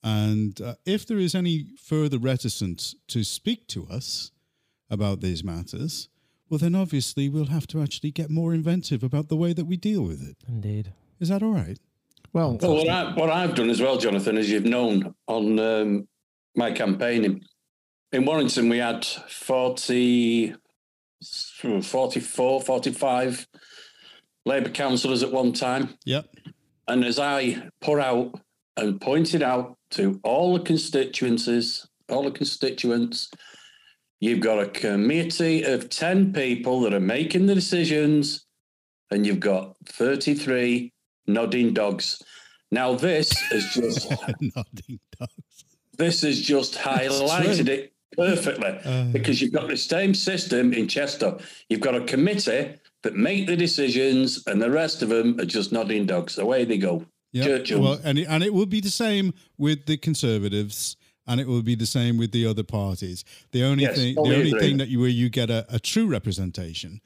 [0.00, 4.30] And uh, if there is any further reticence to speak to us
[4.90, 6.08] about these matters,
[6.48, 9.76] well, then obviously we'll have to actually get more inventive about the way that we
[9.76, 10.36] deal with it.
[10.46, 10.92] Indeed.
[11.18, 11.80] Is that all right?
[12.32, 16.06] Well, Well, what, I, what I've done as well, Jonathan, as you've known on um,
[16.54, 17.42] my campaigning,
[18.14, 20.54] in Warrington, we had 40,
[21.60, 23.48] hmm, 44, 45
[24.46, 25.98] Labour councillors at one time.
[26.04, 26.26] Yep.
[26.86, 28.40] And as I put out
[28.76, 33.30] and pointed out to all the constituencies, all the constituents,
[34.20, 38.46] you've got a committee of 10 people that are making the decisions,
[39.10, 40.92] and you've got 33
[41.26, 42.22] nodding dogs.
[42.70, 44.08] Now, this is just
[44.40, 45.64] Nodding dogs.
[45.98, 51.36] this has just highlighted it perfectly Uh, because you've got the same system in Chester.
[51.68, 55.72] You've got a committee that make the decisions, and the rest of them are just
[55.72, 56.38] nodding dogs.
[56.38, 57.04] Away they go.
[57.32, 57.44] Yeah.
[57.44, 57.80] Churchill.
[57.82, 60.96] Well, and it, and it will be the same with the Conservatives,
[61.26, 63.24] and it will be the same with the other parties.
[63.52, 64.60] The only Yes, thing, the only agree.
[64.60, 67.00] thing that you where you get a, a true representation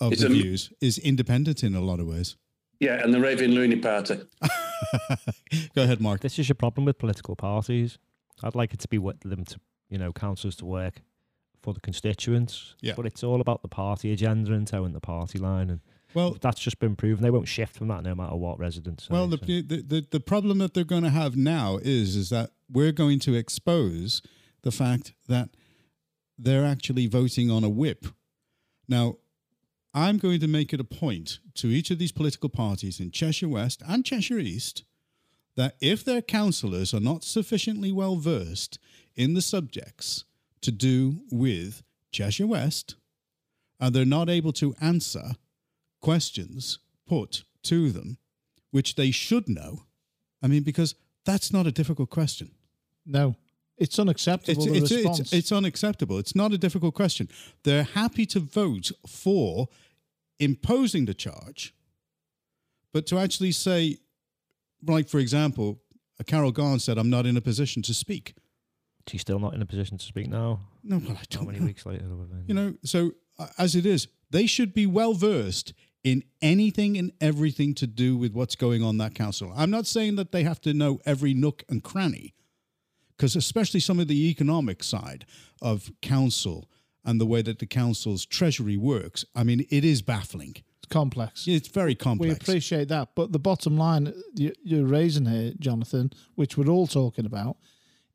[0.00, 2.36] of It's the a- views is independent in a lot of ways.
[2.80, 4.16] Yeah, and the Raving Looney Party.
[5.74, 6.20] Go ahead, Mark.
[6.20, 7.98] This is your problem with political parties.
[8.42, 9.60] I'd like it to be with them to,
[9.94, 11.02] you know, councillors to work
[11.62, 12.74] for the constituents.
[12.80, 12.94] Yeah.
[12.96, 15.70] But it's all about the party agenda and toeing the party line.
[15.70, 15.80] And
[16.14, 17.22] Well, that's just been proven.
[17.22, 19.14] They won't shift from that no matter what residents say.
[19.14, 19.44] well, the, so.
[19.44, 23.20] the, the the problem that they're going to have now is is that we're going
[23.20, 24.20] to expose
[24.62, 25.50] the fact that
[26.36, 28.06] they're actually voting on a whip.
[28.88, 29.18] Now,
[29.94, 33.48] I'm going to make it a point to each of these political parties in Cheshire
[33.48, 34.82] West and Cheshire East
[35.56, 38.80] that if their councillors are not sufficiently well versed
[39.16, 40.24] in the subjects
[40.60, 42.96] to do with Cheshire West,
[43.80, 45.32] and they're not able to answer
[46.00, 48.18] questions put to them,
[48.70, 49.84] which they should know.
[50.42, 52.50] I mean, because that's not a difficult question.
[53.06, 53.36] no,
[53.76, 54.68] it's unacceptable.
[54.68, 55.20] It's, it's, response.
[55.20, 56.18] it's, it's unacceptable.
[56.18, 57.28] It's not a difficult question.
[57.64, 59.68] They're happy to vote for
[60.38, 61.74] imposing the charge,
[62.92, 63.98] but to actually say,
[64.86, 65.80] like, for example,
[66.26, 68.34] Carol Gahan said, I'm not in a position to speak.
[69.06, 70.60] She's still not in a position to speak now.
[70.82, 71.66] No, well, I How don't many know.
[71.66, 72.04] weeks later?
[72.06, 72.26] or.
[72.46, 77.12] You know, so uh, as it is, they should be well versed in anything and
[77.20, 79.52] everything to do with what's going on that council.
[79.56, 82.34] I'm not saying that they have to know every nook and cranny,
[83.16, 85.24] because especially some of the economic side
[85.62, 86.68] of council
[87.04, 90.56] and the way that the council's treasury works, I mean, it is baffling.
[90.78, 91.46] It's complex.
[91.46, 92.28] It's very complex.
[92.28, 97.24] We appreciate that, but the bottom line you're raising here, Jonathan, which we're all talking
[97.26, 97.56] about,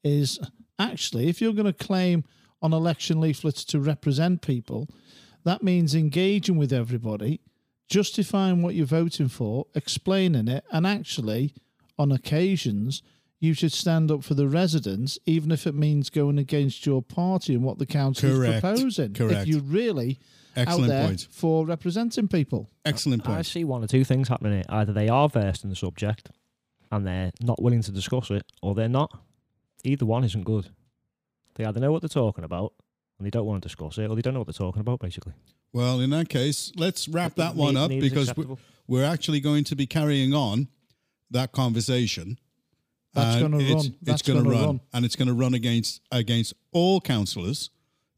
[0.03, 0.39] is
[0.79, 2.23] actually if you're going to claim
[2.61, 4.87] on election leaflets to represent people,
[5.43, 7.39] that means engaging with everybody,
[7.87, 11.53] justifying what you're voting for, explaining it, and actually,
[11.97, 13.01] on occasions,
[13.39, 17.53] you should stand up for the residents, even if it means going against your party
[17.53, 18.55] and what the council Correct.
[18.55, 19.13] is proposing.
[19.13, 19.41] Correct.
[19.41, 20.19] If you really
[20.55, 21.27] Excellent out there point.
[21.31, 22.69] for representing people.
[22.83, 23.33] Excellent point.
[23.33, 23.45] I point.
[23.45, 24.63] see one or two things happening here.
[24.67, 26.29] Either they are versed in the subject
[26.91, 29.17] and they're not willing to discuss it, or they're not.
[29.83, 30.69] Either one isn't good.
[31.55, 32.73] They either know what they're talking about
[33.17, 34.99] and they don't want to discuss it, or they don't know what they're talking about,
[34.99, 35.33] basically.
[35.73, 38.59] Well, in that case, let's wrap that one up neither's because we- acceptable.
[38.87, 40.67] we're actually going to be carrying on
[41.31, 42.39] that conversation.
[43.13, 43.95] That's gonna it's- run.
[44.01, 44.79] That's it's gonna gonna run, run.
[44.93, 47.69] and it's going to run against against all councillors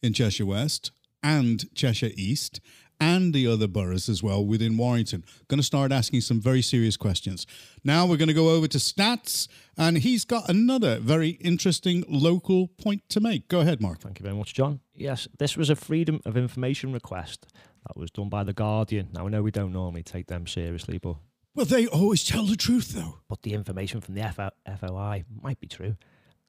[0.03, 0.91] in Cheshire West
[1.23, 2.59] and Cheshire East
[3.01, 5.25] and the other boroughs as well within Warrington.
[5.49, 7.45] Going to start asking some very serious questions.
[7.83, 12.67] Now we're going to go over to stats, and he's got another very interesting local
[12.67, 13.47] point to make.
[13.49, 13.99] Go ahead, Mark.
[13.99, 14.79] Thank you very much, John.
[14.95, 17.47] Yes, this was a Freedom of Information request
[17.87, 19.09] that was done by The Guardian.
[19.13, 21.15] Now, I know we don't normally take them seriously, but
[21.55, 23.17] Well, they always tell the truth, though.
[23.27, 25.97] but the information from the FO- FOI might be true.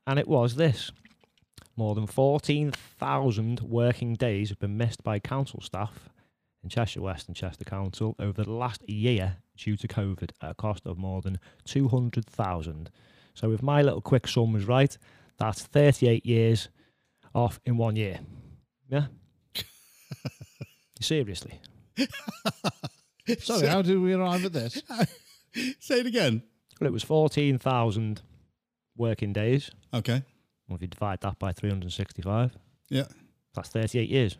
[0.06, 0.92] And it was this
[1.76, 6.10] more than 14,000 working days have been missed by council staff
[6.62, 10.54] in Cheshire West and Chester Council over the last year due to COVID at a
[10.54, 12.90] cost of more than 200,000.
[13.34, 14.96] So if my little quick sum was right,
[15.38, 16.68] that's 38 years
[17.34, 18.20] off in one year.
[18.88, 19.06] Yeah?
[21.00, 21.60] Seriously.
[23.38, 24.82] Sorry, how did we arrive at this?
[25.80, 26.42] Say it again.
[26.80, 28.22] Well, it was 14,000
[28.96, 29.70] working days.
[29.92, 30.22] Okay.
[30.68, 32.56] Well, if you divide that by 365,
[32.88, 33.04] Yeah.
[33.54, 34.36] that's 38 years.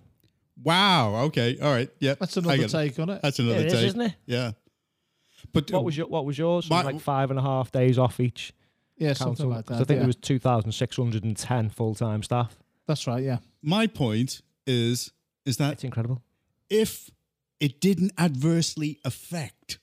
[0.62, 1.16] Wow.
[1.26, 1.58] Okay.
[1.60, 1.88] All right.
[2.00, 2.14] Yeah.
[2.18, 3.22] That's another take on it.
[3.22, 3.86] That's another it is, take.
[3.88, 4.14] isn't it?
[4.26, 4.52] Yeah.
[5.52, 6.68] But What was your What was yours?
[6.70, 8.52] My- like five and a half days off each
[8.96, 9.74] Yeah, something like that.
[9.74, 9.96] I think yeah.
[9.96, 12.56] there was 2,610 full time staff.
[12.86, 13.22] That's right.
[13.22, 13.38] Yeah.
[13.62, 15.12] my point is
[15.44, 16.22] is that It's incredible.
[16.70, 17.10] if
[17.60, 19.78] it didn't adversely affect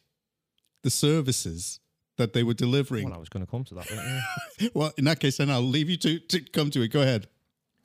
[0.84, 1.80] the services
[2.18, 3.90] that they were delivering, Well, I was going to come to that.
[3.90, 4.70] weren't I?
[4.74, 6.90] well, in that case, then I'll leave you to, to come to it.
[6.90, 7.28] Go ahead.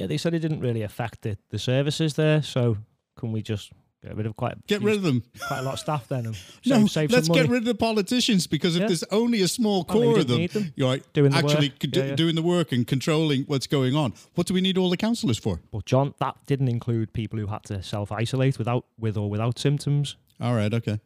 [0.05, 2.43] Yeah, they said it didn't really affect the, the services there.
[2.43, 2.77] So
[3.19, 5.23] can we just get rid of quite Get rid of them.
[5.49, 6.37] quite a lot of staff then and
[6.67, 8.87] no, save, let's get rid of the politicians because if Yeah.
[8.89, 10.73] there's only a small core of them, them.
[10.77, 11.79] you're Doing the actually work.
[11.79, 12.15] do- Yeah, yeah.
[12.15, 15.39] doing the work and controlling what's going on, what do we need all the councillors
[15.39, 15.61] for?
[15.73, 19.59] well John, that didn't include people who had to self isolate without with or without
[19.59, 20.17] symptoms.
[20.41, 20.73] All right.
[20.75, 21.01] Okay.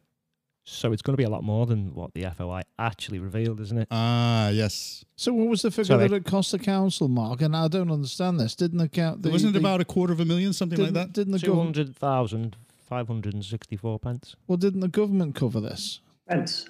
[0.65, 3.77] So it's going to be a lot more than what the FOI actually revealed, isn't
[3.79, 3.87] it?
[3.89, 5.03] Ah, yes.
[5.15, 6.07] So what was the figure Sorry.
[6.07, 7.41] that it cost the council, Mark?
[7.41, 8.55] And I don't understand this.
[8.55, 9.23] Didn't the count?
[9.23, 11.11] The, Wasn't it the- about a quarter of a million, something like that?
[11.13, 11.75] didn't the Two government?
[11.77, 12.55] hundred thousand
[12.87, 14.35] five hundred and sixty-four pence.
[14.47, 16.01] Well, didn't the government cover this?
[16.27, 16.69] Pence.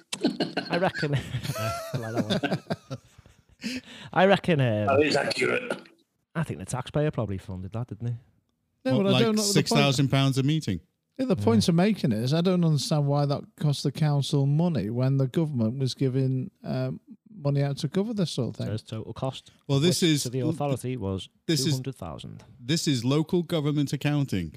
[0.70, 1.16] I reckon.
[1.58, 2.58] I like.
[4.14, 4.60] I reckon.
[4.60, 5.72] Um, That is accurate.
[6.34, 8.14] I think the taxpayer probably funded that, didn't he?
[8.86, 9.42] No, Well, but I like don't know.
[9.42, 10.80] six point- thousand pounds a meeting.
[11.18, 14.88] Yeah, the point I'm making is I don't understand why that cost the council money
[14.90, 16.98] when the government was giving um,
[17.34, 18.66] money out to cover this sort of thing.
[18.68, 19.50] Says total cost.
[19.68, 22.42] Well, this is to the authority was this two is- hundred thousand.
[22.58, 24.54] this is local government accounting.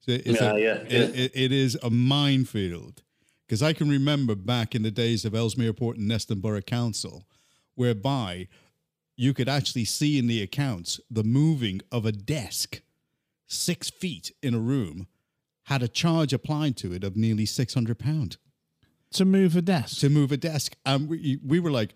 [0.00, 3.02] So it's Yeah, a- yeah, it- it- it is a minefield
[3.46, 7.26] because I can remember back in the days of Ellesmere Port and Neston Borough Council,
[7.74, 8.46] whereby
[9.16, 12.80] you could actually see in the accounts the moving of a desk
[13.48, 15.06] six feet in a room
[15.70, 18.36] had a charge applied to it of nearly six hundred pound
[19.12, 20.00] To move a desk.
[20.00, 20.76] to move a desk.
[20.84, 21.94] And we, we were like,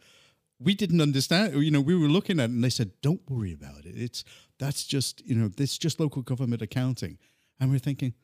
[0.59, 1.55] we didn't understand.
[1.63, 3.95] You know, we were looking at it and they said, don't worry about it.
[3.97, 4.25] It's
[4.59, 7.19] that's just, you know, this just local government accounting.
[7.61, 8.15] And we're thinking,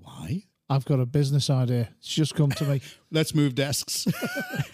[0.00, 0.44] why?
[0.70, 1.88] I've got a business idea.
[1.98, 2.82] It's just come to me.
[3.10, 4.06] Let's move desks.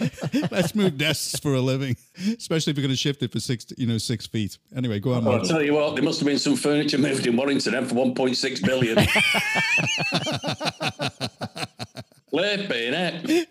[0.50, 1.96] Let's move desks for a living,
[2.36, 4.58] especially if you're going to shift it for six, you know, six feet.
[4.74, 5.24] Anyway, go on.
[5.24, 7.86] Well, I'll tell you what, there must have been some furniture moved in Warrington then
[7.86, 8.96] for 1.6 billion.
[12.30, 13.48] Flipping it.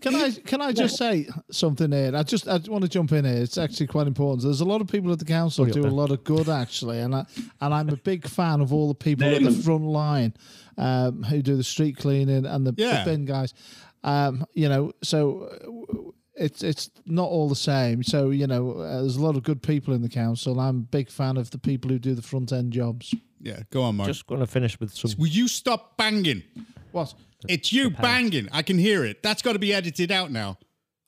[0.00, 2.14] Can I can I just say something here?
[2.14, 3.42] I just I want to jump in here.
[3.42, 4.42] It's actually quite important.
[4.42, 6.22] There's a lot of people at the council oh, Hurry up do a lot of
[6.22, 7.24] good actually, and I
[7.60, 9.62] and I'm a big fan of all the people at the them.
[9.62, 10.34] front line
[10.76, 13.54] um, who do the street cleaning and the, the bin guys.
[14.02, 18.02] Um, you know, so uh, it's it's not all the same.
[18.02, 20.60] So you know, uh, there's a lot of good people in the council.
[20.60, 23.14] I'm a big fan of the people who do the front end jobs.
[23.40, 24.08] Yeah, go on, Mark.
[24.08, 25.12] Just going to finish with some.
[25.18, 26.42] Will you stop banging?
[26.92, 27.14] What?
[27.48, 28.48] It's you banging.
[28.52, 29.22] I can hear it.
[29.22, 30.58] That's got to be edited out now.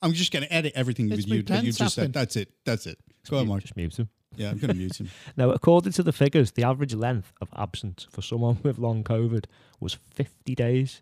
[0.01, 2.09] I'm just going to edit everything It's with you that pen you just tapping.
[2.09, 2.13] said.
[2.13, 2.49] That's it.
[2.65, 2.99] That's it.
[3.29, 3.61] Go on, Mark.
[3.61, 4.09] Just mute him.
[4.37, 5.09] Yeah, I'm going to mute him.
[5.37, 9.45] Now, according to the figures, the average length of absence for someone with long COVID
[9.79, 11.01] was 50 days,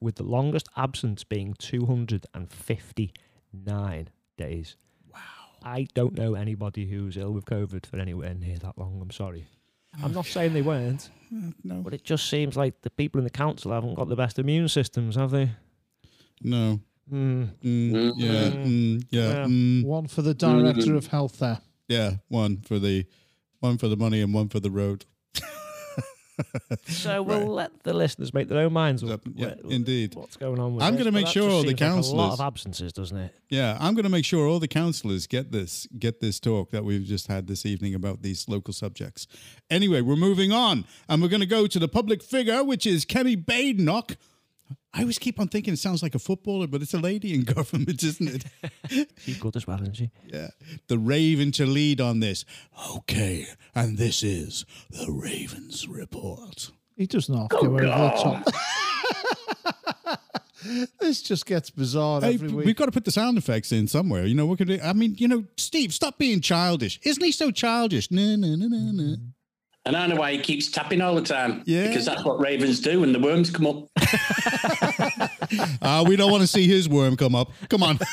[0.00, 4.76] with the longest absence being 259 days.
[5.12, 5.18] Wow.
[5.64, 9.00] I don't know anybody who's ill with COVID for anywhere near that long.
[9.02, 9.46] I'm sorry.
[10.02, 11.08] I'm not saying they weren't,
[11.64, 14.38] No, but it just seems like the people in the council haven't got the best
[14.38, 15.50] immune systems, have they?
[16.42, 16.80] no.
[17.08, 17.44] Hmm.
[17.64, 19.44] Mm, yeah, mm, yeah, Yeah.
[19.46, 21.58] mm, One for the director of health there.
[21.88, 22.12] Yeah.
[22.28, 23.06] One for the,
[23.60, 25.04] one for the money and one for the road.
[26.86, 29.22] So we'll let the listeners make their own minds up.
[29.34, 30.14] Yeah, indeed.
[30.14, 32.40] What's going on with I'm gonna make sure all the seems like A lot of
[32.40, 33.34] absences, doesn't it?
[33.48, 36.84] Yeah, I'm going to make sure all the councillors get this get this talk that
[36.84, 39.26] we've just had this evening about these local subjects.
[39.70, 43.04] Anyway, we're moving on, and we're going to go to the public figure, which is
[43.04, 44.16] Kemi Badenoch.
[44.94, 47.42] I always keep on thinking it sounds like a footballer, but it's a lady in
[47.54, 48.44] government, isn't
[48.90, 49.10] it?
[49.18, 50.10] She's good as well, isn't she?
[50.26, 50.48] yeah,
[50.88, 52.44] the Raven to lead on this.
[52.96, 56.70] Okay, and this is the Ravens report.
[56.96, 58.44] He does not Oh, go over the top.
[61.00, 62.66] this just gets bizarre Hey, every week.
[62.66, 64.26] we've got to put the sound effects in somewhere.
[64.26, 66.98] You know, what could I mean, you know, Steve, stop being childish.
[67.04, 68.10] Isn't he so childish?
[68.10, 69.16] No, no, no, no, no.
[69.84, 71.62] And I know why he keeps tapping all the time.
[71.64, 71.88] Yeah.
[71.88, 73.88] Because that's what ravens do when the worms come up.
[75.80, 77.52] Uh, we don't want to see his worm come up.
[77.70, 77.98] Come on.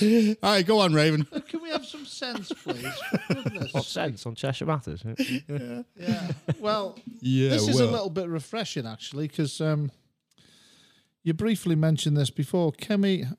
[0.00, 1.24] All right, go on, Raven.
[1.24, 2.86] Can we we have some sense, please?
[3.26, 5.04] For goodness What sense on Cheshire Matters?
[5.48, 6.32] Yeah.
[6.60, 9.90] Well, Yeah, this is well, a little bit refreshing, actually, because um,
[11.22, 12.72] you briefly mentioned this before.
[12.72, 13.36] Kemi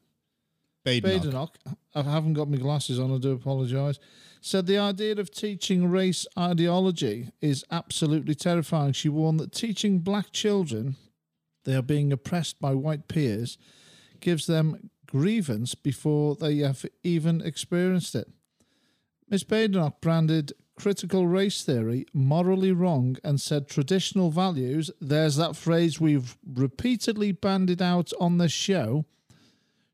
[0.83, 1.57] Badenoch.
[1.93, 3.99] I haven't got my glasses on, I do apologise,
[4.41, 8.93] said the idea of teaching race ideology is absolutely terrifying.
[8.93, 10.95] She warned that teaching black children
[11.65, 13.57] they are being oppressed by white peers
[14.21, 18.29] gives them grievance before they have even experienced it.
[19.29, 19.43] Ms.
[19.43, 26.37] Badenoch branded critical race theory morally wrong and said traditional values, there's that phrase we've
[26.45, 29.05] repeatedly banded out on this show,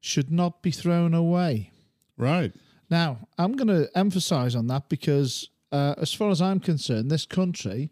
[0.05, 1.71] should not be thrown away.
[2.17, 2.53] Right.
[2.89, 7.25] Now, I'm going to emphasize on that because, uh, as far as I'm concerned, this
[7.25, 7.89] country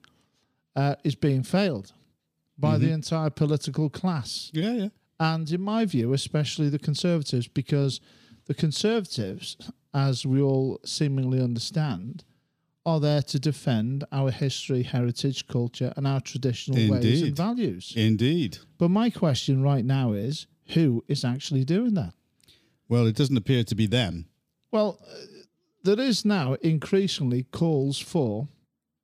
[0.76, 1.94] uh, is being failed
[2.58, 4.52] by the entire political class.
[4.54, 4.88] Yeah, yeah.
[5.20, 8.00] And in my view, especially the Conservatives, because
[8.46, 9.58] the Conservatives,
[9.94, 12.24] as we all seemingly understand,
[12.86, 17.24] are there to defend our history, heritage, culture, and our traditional ways Indeed.
[17.24, 17.94] and values.
[17.96, 18.58] Indeed.
[18.78, 22.14] But my question right now is who is actually doing that?
[22.90, 24.28] Well, it doesn't appear to be them.
[24.72, 25.16] Well, uh,
[25.84, 28.48] there is now increasingly calls for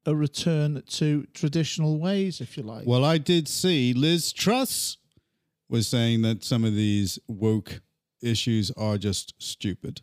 [0.05, 2.87] a return to traditional ways, if you like.
[2.87, 4.97] Well, I did see Liz Truss
[5.69, 7.81] was saying that some of these woke
[8.21, 10.01] issues are just stupid.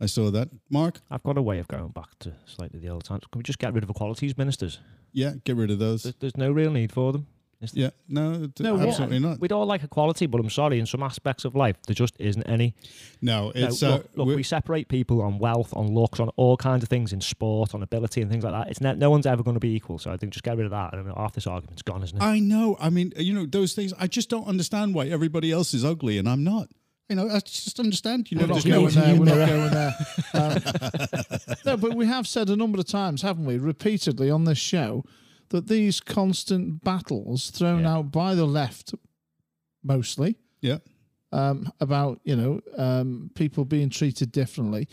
[0.00, 0.48] I saw that.
[0.70, 1.00] Mark?
[1.10, 3.24] I've got a way of going back to slightly the old times.
[3.30, 4.78] Can we just get rid of equalities ministers?
[5.12, 6.04] Yeah, get rid of those.
[6.04, 7.26] There's, there's no real need for them.
[7.62, 7.82] Is there?
[7.84, 9.38] Yeah, no, t- No, what- absolutely not.
[9.38, 12.42] We'd all like equality, but I'm sorry, in some aspects of life, there just isn't
[12.44, 12.74] any.
[13.20, 16.30] No, No, it's look, uh, look we- we separate people on wealth, on looks, on
[16.36, 18.70] all kinds of things in sport, on ability, and things like that.
[18.70, 19.98] It's ne- no one's ever going to be equal.
[19.98, 22.22] So I think just get rid of that, and half this argument's gone, isn't it?
[22.24, 22.76] I know.
[22.80, 23.92] I mean, you know, those things.
[23.98, 26.68] I just don't understand why everybody else is ugly and I'm not.
[27.10, 28.30] You know, I just understand.
[28.30, 29.16] You know, We're not there's going there.
[29.18, 29.96] We're not going there.
[30.32, 34.58] Um, no, but we have said a number of times, haven't we, repeatedly on this
[34.58, 35.04] show,
[35.50, 37.94] that these constant battles thrown Yeah.
[37.96, 38.94] out by the left,
[39.82, 40.78] mostly, yeah,
[41.32, 44.88] um, about you know um, people being treated differently.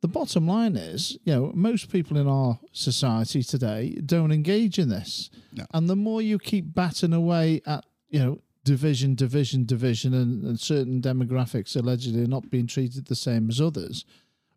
[0.00, 4.88] The bottom line is, you know, most people in our society today don't engage in
[4.90, 5.66] this, No.
[5.74, 10.60] and the more you keep batting away at, you know, division, division, division, and, and
[10.60, 14.04] certain demographics allegedly not being treated the same as others,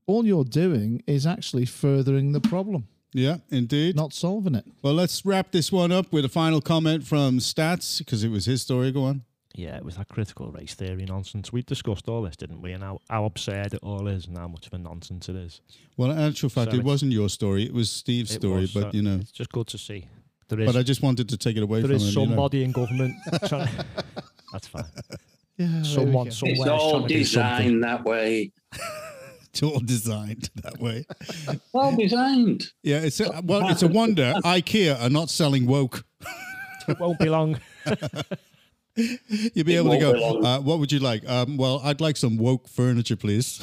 [0.05, 3.95] all you're doing is actually furthering the problem, yeah, indeed.
[3.95, 4.65] not solving it.
[4.81, 8.45] Well, let's wrap this one up with a final comment from Stats because it was
[8.45, 8.91] his story.
[8.91, 9.23] Go on.
[9.53, 11.51] Yeah, it was that critical race theory nonsense.
[11.51, 12.71] We discussed all this, didn't we?
[12.71, 15.59] And how, how absurd it all is, and how much of a nonsense it is.
[15.97, 18.61] Well, in actual fact, So it wasn't your story; it was Steve's It story.
[18.61, 20.07] was, but so you know, it's just good to see.
[20.47, 22.09] There is, but I just wanted to take it away there from is him.
[22.21, 22.31] you know.
[22.35, 23.13] somebody in government
[23.47, 23.69] trying.
[24.53, 24.85] That's fine.
[25.57, 26.29] Yeah, there Someone, go.
[26.31, 27.57] somewhere, It's all trying to do something.
[27.67, 28.51] designed that way.
[29.53, 31.05] It's all designed that way.
[31.73, 32.67] Well designed.
[32.83, 36.05] Yeah, it's a, well, it's a wonder IKEA are not selling woke.
[36.87, 37.59] It won't be long.
[38.95, 40.41] You'll be It able to go.
[40.41, 41.27] Uh, what would you like?
[41.29, 43.61] Um, well, I'd like some woke furniture, please.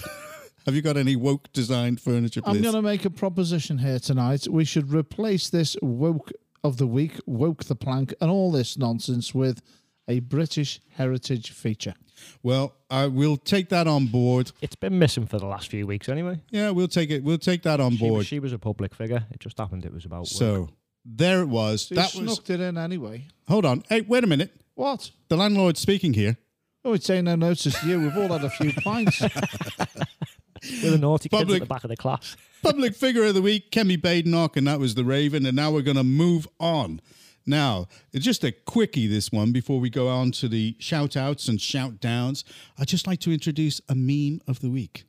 [0.66, 2.57] Have you got any woke designed furniture, please?
[2.57, 4.47] I'm going to make a proposition here tonight.
[4.47, 6.30] We should replace this woke
[6.62, 9.62] of the week, woke the plank, and all this nonsense with
[10.07, 11.95] a British heritage feature.
[12.42, 14.52] Well, I will take that on board.
[14.60, 16.40] It's been missing for the last few weeks anyway.
[16.50, 17.22] Yeah, we'll take it.
[17.22, 18.26] We'll take that on She was, board.
[18.26, 19.24] she was a public figure.
[19.30, 20.26] It just happened it was about work.
[20.28, 20.68] So
[21.04, 21.82] there it was.
[21.82, 22.34] So that you was.
[22.34, 23.26] snuck it in anyway.
[23.48, 23.82] Hold on.
[23.88, 24.54] Hey, wait a minute.
[24.74, 25.10] What?
[25.28, 26.36] The landlord's speaking here.
[26.84, 28.00] Oh, it's saying no notice to you.
[28.00, 29.20] We've all had a few pints.
[30.62, 32.36] with the naughty kids at the back of the class.
[32.62, 35.46] Public figure of the week, Kemi Badenoch, and that was the Raven.
[35.46, 37.00] And now we're going to move on.
[37.47, 41.61] Now, just a quickie, this one, before we go on to the shout outs and
[41.61, 42.45] shout downs.
[42.78, 45.05] I'd just like to introduce a meme of the week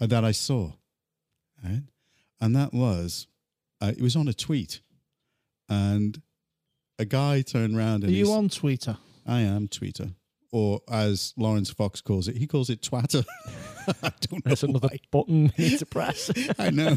[0.00, 0.72] uh, that I saw.
[1.64, 1.82] Right?
[2.40, 3.26] And that was,
[3.80, 4.80] uh, it was on a tweet.
[5.68, 6.22] And
[6.98, 8.98] a guy turned around and he you on Twitter?
[9.26, 10.10] I am Twitter.
[10.52, 13.24] Or as Laurence Fox calls it, he calls it Twatter.
[14.02, 14.40] I don't know.
[14.44, 14.98] There's another why.
[15.10, 16.30] button need to press.
[16.58, 16.96] I know.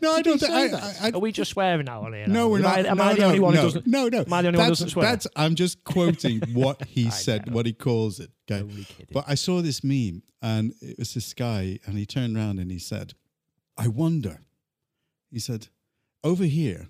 [0.00, 0.38] no, I don't.
[0.38, 0.68] think I?
[0.68, 2.26] I, I, Are we just swearing now on here?
[2.26, 2.78] no, we're Am not.
[2.78, 3.86] I, am no, I the no, only one no, who doesn't?
[3.86, 4.20] No, no.
[4.20, 5.06] Am I the only one who doesn't swear?
[5.06, 5.26] That's.
[5.36, 7.54] I'm just quoting what he said, know.
[7.54, 8.30] what he calls it.
[8.50, 8.66] Okay.
[9.12, 12.70] But I saw this meme, and it was this guy, and he turned around and
[12.70, 13.14] he said,
[13.76, 14.40] "I wonder."
[15.30, 15.68] He said,
[16.24, 16.88] "Over here,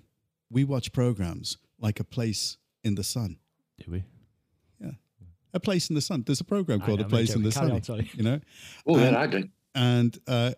[0.49, 3.37] we watch programs like a place in the sun."
[3.79, 4.03] Do we?
[5.53, 6.23] A place in the sun.
[6.25, 7.71] There's a program called know, A Place in the Sun.
[7.71, 8.09] on, sorry.
[8.13, 8.39] You know,
[8.85, 9.49] Oh, And- yeah, I do.
[9.75, 10.51] and uh,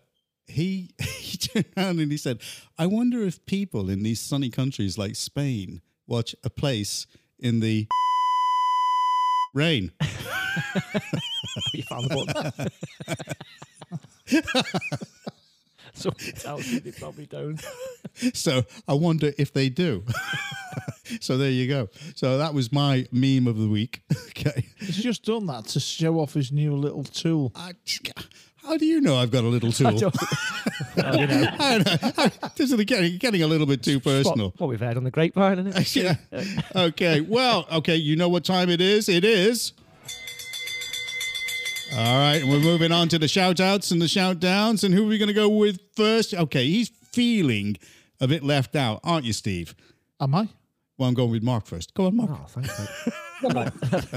[0.47, 2.39] he he turned around and he said,
[2.77, 7.07] "I wonder if people in these sunny countries like Spain watch a place
[7.39, 7.87] in the
[9.53, 9.91] rain."
[11.73, 12.69] you found the
[14.29, 15.07] button.
[15.93, 17.63] Someone tells me they probably don't.
[18.35, 20.03] So I wonder if they do.
[21.19, 21.89] so there you go.
[22.15, 24.01] So that was my meme of the week.
[24.35, 24.67] Okay.
[24.79, 27.53] He's just done that to show off his new little tool.
[27.55, 27.73] I,
[28.57, 29.93] how do you know I've got a little tool?
[29.93, 32.49] Well, you know, I don't know.
[32.57, 34.47] This is getting, getting a little bit too personal.
[34.47, 35.95] what, what we've heard on the grapevine, isn't it?
[35.95, 36.15] yeah.
[36.75, 37.21] Okay.
[37.21, 37.95] Well, okay.
[37.95, 39.07] You know what time it is?
[39.07, 39.73] It is.
[41.95, 42.41] All right.
[42.41, 44.83] And we're moving on to the shout outs and the shout downs.
[44.83, 46.33] And who are we going to go with first?
[46.33, 46.65] Okay.
[46.65, 47.77] He's feeling
[48.19, 49.75] a bit left out, aren't you, Steve?
[50.19, 50.47] Am I?
[50.97, 51.93] Well, I'm going with Mark first.
[51.93, 52.29] Go on, Mark.
[52.31, 52.79] Oh, thanks.
[53.43, 53.73] mate.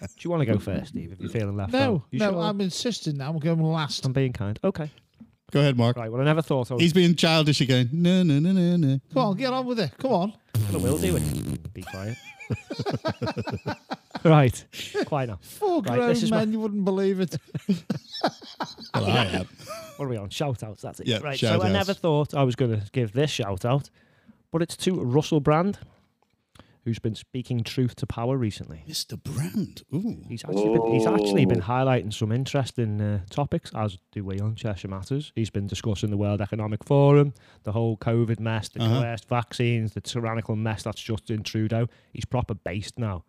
[0.00, 1.78] Do you want to go first, Steve, if you're feeling left out?
[1.80, 2.40] No, You no, sure?
[2.42, 3.30] I'm insisting now.
[3.30, 4.04] I'm going last.
[4.06, 4.58] I'm being kind.
[4.62, 4.90] Okay.
[5.50, 5.96] Go ahead, Mark.
[5.96, 6.10] Right.
[6.10, 7.90] Well, I never thought I was He's being childish again.
[7.92, 9.00] No, no, no, no, no.
[9.12, 9.92] Come on, get on with it.
[9.98, 10.32] Come on.
[10.72, 11.74] I will do it.
[11.74, 12.16] Be quiet.
[14.30, 14.64] right.
[15.06, 15.38] Quiet now.
[15.42, 17.36] Four Right, grown this is my- men, you wouldn't believe it.
[18.94, 19.48] Well, I am.
[19.96, 20.28] What are we on?
[20.28, 20.82] Shout outs.
[20.82, 21.06] That's it.
[21.08, 21.36] Yeah, right.
[21.38, 23.90] shout so I never thought I was going to give this shout out,
[24.52, 25.78] but it's to Russell Brand,
[26.84, 28.84] who's been speaking truth to power recently.
[28.88, 29.20] Mr.
[29.20, 29.82] Brand.
[29.94, 30.22] Ooh.
[30.28, 34.54] He's actually been, he's actually been highlighting some interesting uh, topics, as do we on
[34.54, 35.32] Cheshire Matters.
[35.34, 39.00] He's been discussing the World Economic Forum, the whole COVID mess, the Uh-huh.
[39.00, 41.88] coerced vaccines, the tyrannical mess that's Justin Trudeau.
[42.12, 43.24] He's proper based now.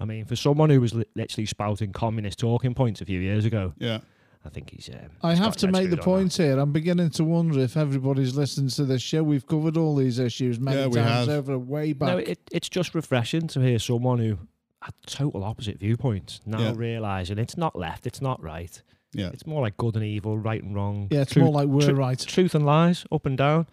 [0.00, 3.44] I mean, for someone who was li- literally spouting communist talking points a few years
[3.44, 4.00] ago, Yeah.
[4.46, 4.90] I think he's.
[4.90, 6.58] Um, I he's have to make the screwed on point here.
[6.58, 9.22] I'm beginning to wonder if everybody's listening to this show.
[9.22, 11.30] We've covered all these issues many Yeah, times have.
[11.30, 12.08] over way back.
[12.08, 14.36] No, it, it's just refreshing to hear someone who
[14.82, 16.72] had total opposite viewpoints now Yeah.
[16.76, 18.82] realizing it's not left, it's not right.
[19.14, 19.28] Yeah.
[19.32, 21.08] It's more like good and evil, right and wrong.
[21.10, 22.18] yeah, it's truth, more like we're tru- right.
[22.18, 23.66] truth and lies, up and down.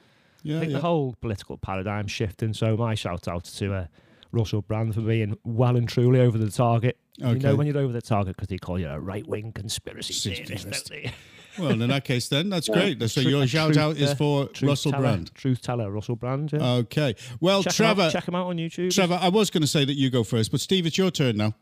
[0.43, 0.59] Yeah, I Yeah.
[0.61, 0.77] think yeah.
[0.77, 2.53] the whole political paradigm shifting.
[2.53, 3.85] So my shout out to uh,
[4.31, 6.97] Russell Brand for being well and truly over the target.
[7.17, 10.13] You know when you're over the target because they call you a right wing conspiracy
[10.13, 10.89] Conspiracy theorist, theorist.
[10.89, 11.13] don't they?
[11.59, 12.97] Well, in that case, then that's great.
[13.09, 15.35] So Tru- your a shout out is uh, for Truth Russell teller, Brand.
[15.35, 16.53] Truth teller, Russell Brand.
[16.53, 16.65] Yeah.
[16.75, 17.13] Okay.
[17.41, 18.93] Well, check him out- Trevor, check him out on YouTube.
[18.95, 21.35] Trevor, I was going to say that you go first, but Steve, it's your turn
[21.35, 21.53] now.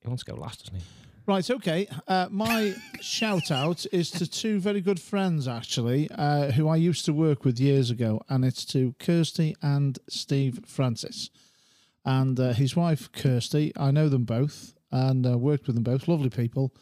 [0.00, 0.82] He wants to go last, doesn't he?
[1.26, 1.86] Right, okay.
[2.08, 7.04] Uh, my shout out is to two very good friends, actually, uh, who I used
[7.04, 11.28] to work with years ago, and it's to Kirsty and Steve Francis.
[12.04, 16.08] And uh, his wife, Kirsty, I know them both and uh, worked with them both,
[16.08, 16.74] lovely people.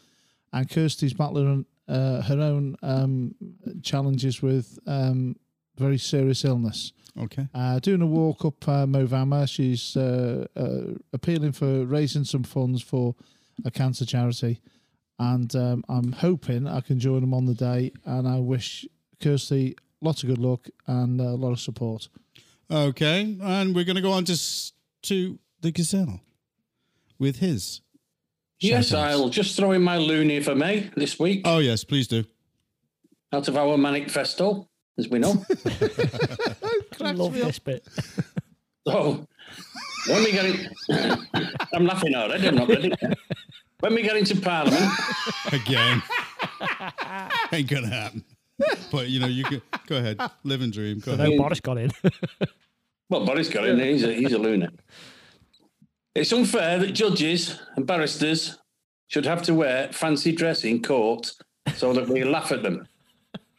[0.53, 3.35] And Kirsty's battling uh, her own um,
[3.83, 5.35] challenges with um,
[5.77, 6.93] very serious illness.
[7.19, 7.47] Okay.
[7.53, 9.47] Uh, doing a walk up uh, Moel Famau.
[9.49, 13.15] She's uh, uh, appealing for raising some funds for
[13.65, 14.61] a cancer charity.
[15.19, 17.91] And um, I'm hoping I can join them on the day.
[18.05, 18.87] And I wish
[19.21, 22.07] Kirsty lots of good luck and uh, a lot of support.
[22.71, 23.37] Okay.
[23.41, 24.71] And we're going to go on to s-
[25.03, 26.21] to the Gazelle
[27.17, 27.81] with his.
[28.59, 29.13] Yes, shout-outs.
[29.13, 32.25] I'll just throw in my loony for me this week Oh, yes, please do.
[33.31, 35.45] out of our Manic Festo, as we know.
[37.01, 37.85] I love this bit.
[38.85, 39.27] so oh,
[40.07, 40.67] when we get in,
[41.73, 42.47] I'm laughing already.
[42.49, 42.91] I'm not ready.
[43.79, 44.91] When we get into Parliament,
[45.53, 46.03] Again.
[47.53, 48.25] Ain't going to happen.
[48.91, 50.19] But, you know, you can go ahead.
[50.43, 50.99] Live and dream.
[50.99, 51.37] Go No, ahead.
[51.37, 51.91] Boris got in.
[53.09, 53.79] Well, Boris got in.
[53.79, 54.79] He's a, he's a lunatic.
[56.15, 58.57] It's unfair that judges and barristers
[59.07, 61.31] should have to wear fancy dress in court
[61.75, 62.87] so that we laugh at them.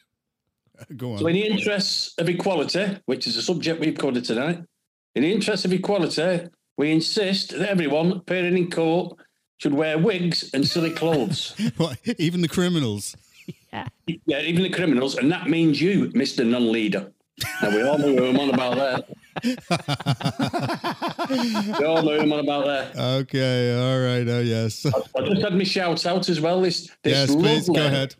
[0.97, 1.19] Go on.
[1.19, 1.31] So, on.
[1.31, 4.63] in the interests of equality, which is a subject we've covered tonight,
[5.15, 9.19] in the interests of equality, we insist that everyone appearing in court
[9.59, 11.55] should wear wigs and silly clothes.
[11.77, 13.17] What, Even the criminals.
[13.73, 16.47] yeah, even the criminals, and that means you, Mr.
[16.47, 17.13] Non-Leader.
[17.63, 19.05] Now we all I'm on about there.
[21.79, 22.97] we all know who I'm on about that.
[22.97, 23.75] Okay.
[23.75, 24.29] All right.
[24.29, 24.87] Oh, yes.
[24.87, 26.61] I just had my shout out as well.
[26.61, 27.69] This this Yes, lovely, please.
[27.69, 28.15] Go ahead.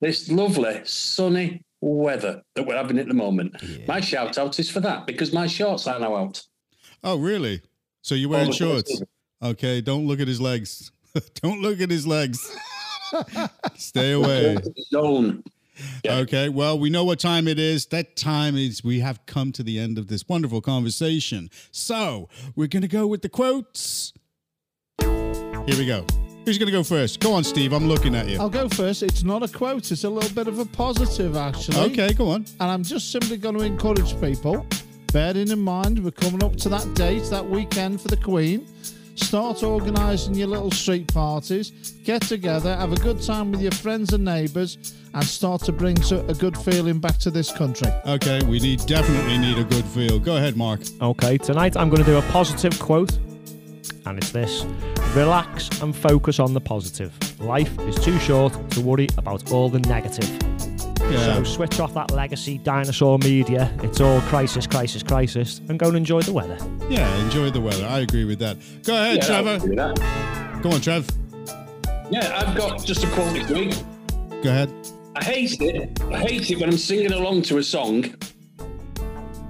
[0.00, 3.56] this lovely sunny weather that we're having at the moment.
[3.86, 6.42] My shout out is for that because my shorts are now out.
[7.04, 7.62] Oh, really?
[8.02, 8.90] So you're wearing shorts?
[8.90, 9.02] shorts.
[9.42, 10.90] Okay, don't look at his legs.
[11.42, 12.50] don't look at his legs.
[13.76, 14.56] Stay away.
[14.90, 15.42] Zone.
[16.04, 16.16] Yeah.
[16.18, 17.86] Okay, well, we know what time it is.
[17.86, 21.50] That time is we have come to the end of this wonderful conversation.
[21.70, 24.12] So we're going to go with the quotes.
[25.00, 26.04] Here we go.
[26.44, 27.18] Who's going to go first?
[27.18, 27.72] Go on, Steve.
[27.72, 28.38] I'm looking at you.
[28.38, 29.02] I'll go first.
[29.02, 31.90] It's not a quote, it's a little bit of a positive, actually.
[31.90, 32.44] Okay, go on.
[32.60, 34.64] And I'm just simply going to encourage people,
[35.12, 38.64] bearing in mind we're coming up to that date, that weekend for the Queen.
[39.16, 41.70] Start organising your little street parties,
[42.04, 45.96] get together, have a good time with your friends and neighbours, and start to bring
[46.12, 47.88] a good feeling back to this country.
[48.06, 50.18] Okay, we need definitely need a good feel.
[50.18, 50.80] Go ahead, Mark.
[51.00, 53.16] Okay, tonight I'm going to do a positive quote,
[54.04, 54.64] and it's this
[55.14, 57.10] Relax and focus on the positive.
[57.40, 60.28] Life is too short to worry about all the negative.
[61.10, 61.34] Yeah.
[61.36, 63.72] So switch off that legacy dinosaur media.
[63.82, 66.58] It's all crisis, crisis, crisis, and go and enjoy the weather.
[66.90, 67.86] Yeah, enjoy the weather.
[67.86, 68.56] I agree with that.
[68.84, 69.54] Go ahead, Yeah, Trevor.
[69.56, 70.62] agree with that.
[70.62, 71.08] Go on, Trev.
[72.10, 73.74] Yeah, I've got just a quote this week.
[74.42, 74.72] Go ahead.
[75.14, 76.02] I hate it.
[76.12, 78.04] I hate it when I'm singing along to a song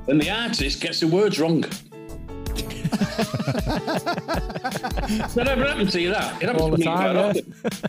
[0.08, 1.64] and the artist gets the words wrong.
[5.34, 6.10] That ever happened to you?
[6.10, 7.44] That it happens All to the me time, quite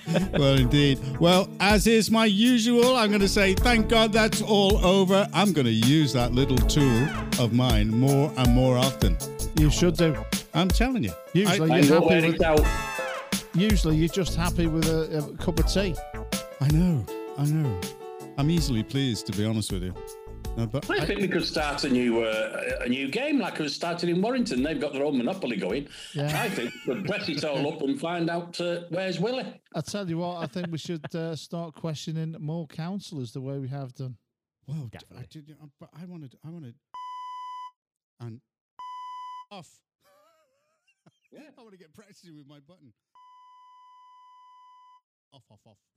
[0.07, 0.27] yeah.
[0.37, 0.99] Well, indeed.
[1.19, 5.27] Well, as is my usual, I'm going to say thank God that's all over.
[5.33, 7.07] I'm going to use that little tool
[7.39, 9.17] of mine more and more often.
[9.57, 10.15] You should do.
[10.53, 11.13] I'm telling you.
[11.33, 12.61] Usually I, I you're happy where with, it's out.
[13.53, 15.95] usually you're just happy with a, a cup of tea.
[16.61, 17.05] I know.
[17.37, 17.79] I know.
[18.37, 19.93] I'm easily pleased, to be honest with you.
[20.57, 23.59] No, but I I- think we could start a new uh, a new game like
[23.59, 24.63] it was started in Warrington.
[24.63, 25.87] They've got their own monopoly going.
[26.15, 26.41] Yeah.
[26.41, 29.61] I think we could press it all up and find out uh, where's Willie.
[29.75, 33.59] I tell you what, I think we should uh, start questioning more councillors the way
[33.59, 34.17] we have done.
[34.67, 35.27] well, I Definitely.
[35.29, 36.75] did, uh, but I wanted, I wanted,
[38.19, 38.41] and
[39.51, 39.69] off.
[41.31, 41.39] Yeah.
[41.57, 42.93] I want to get practicing with my button.
[45.33, 45.77] Off, off, off.
[45.77, 45.96] That's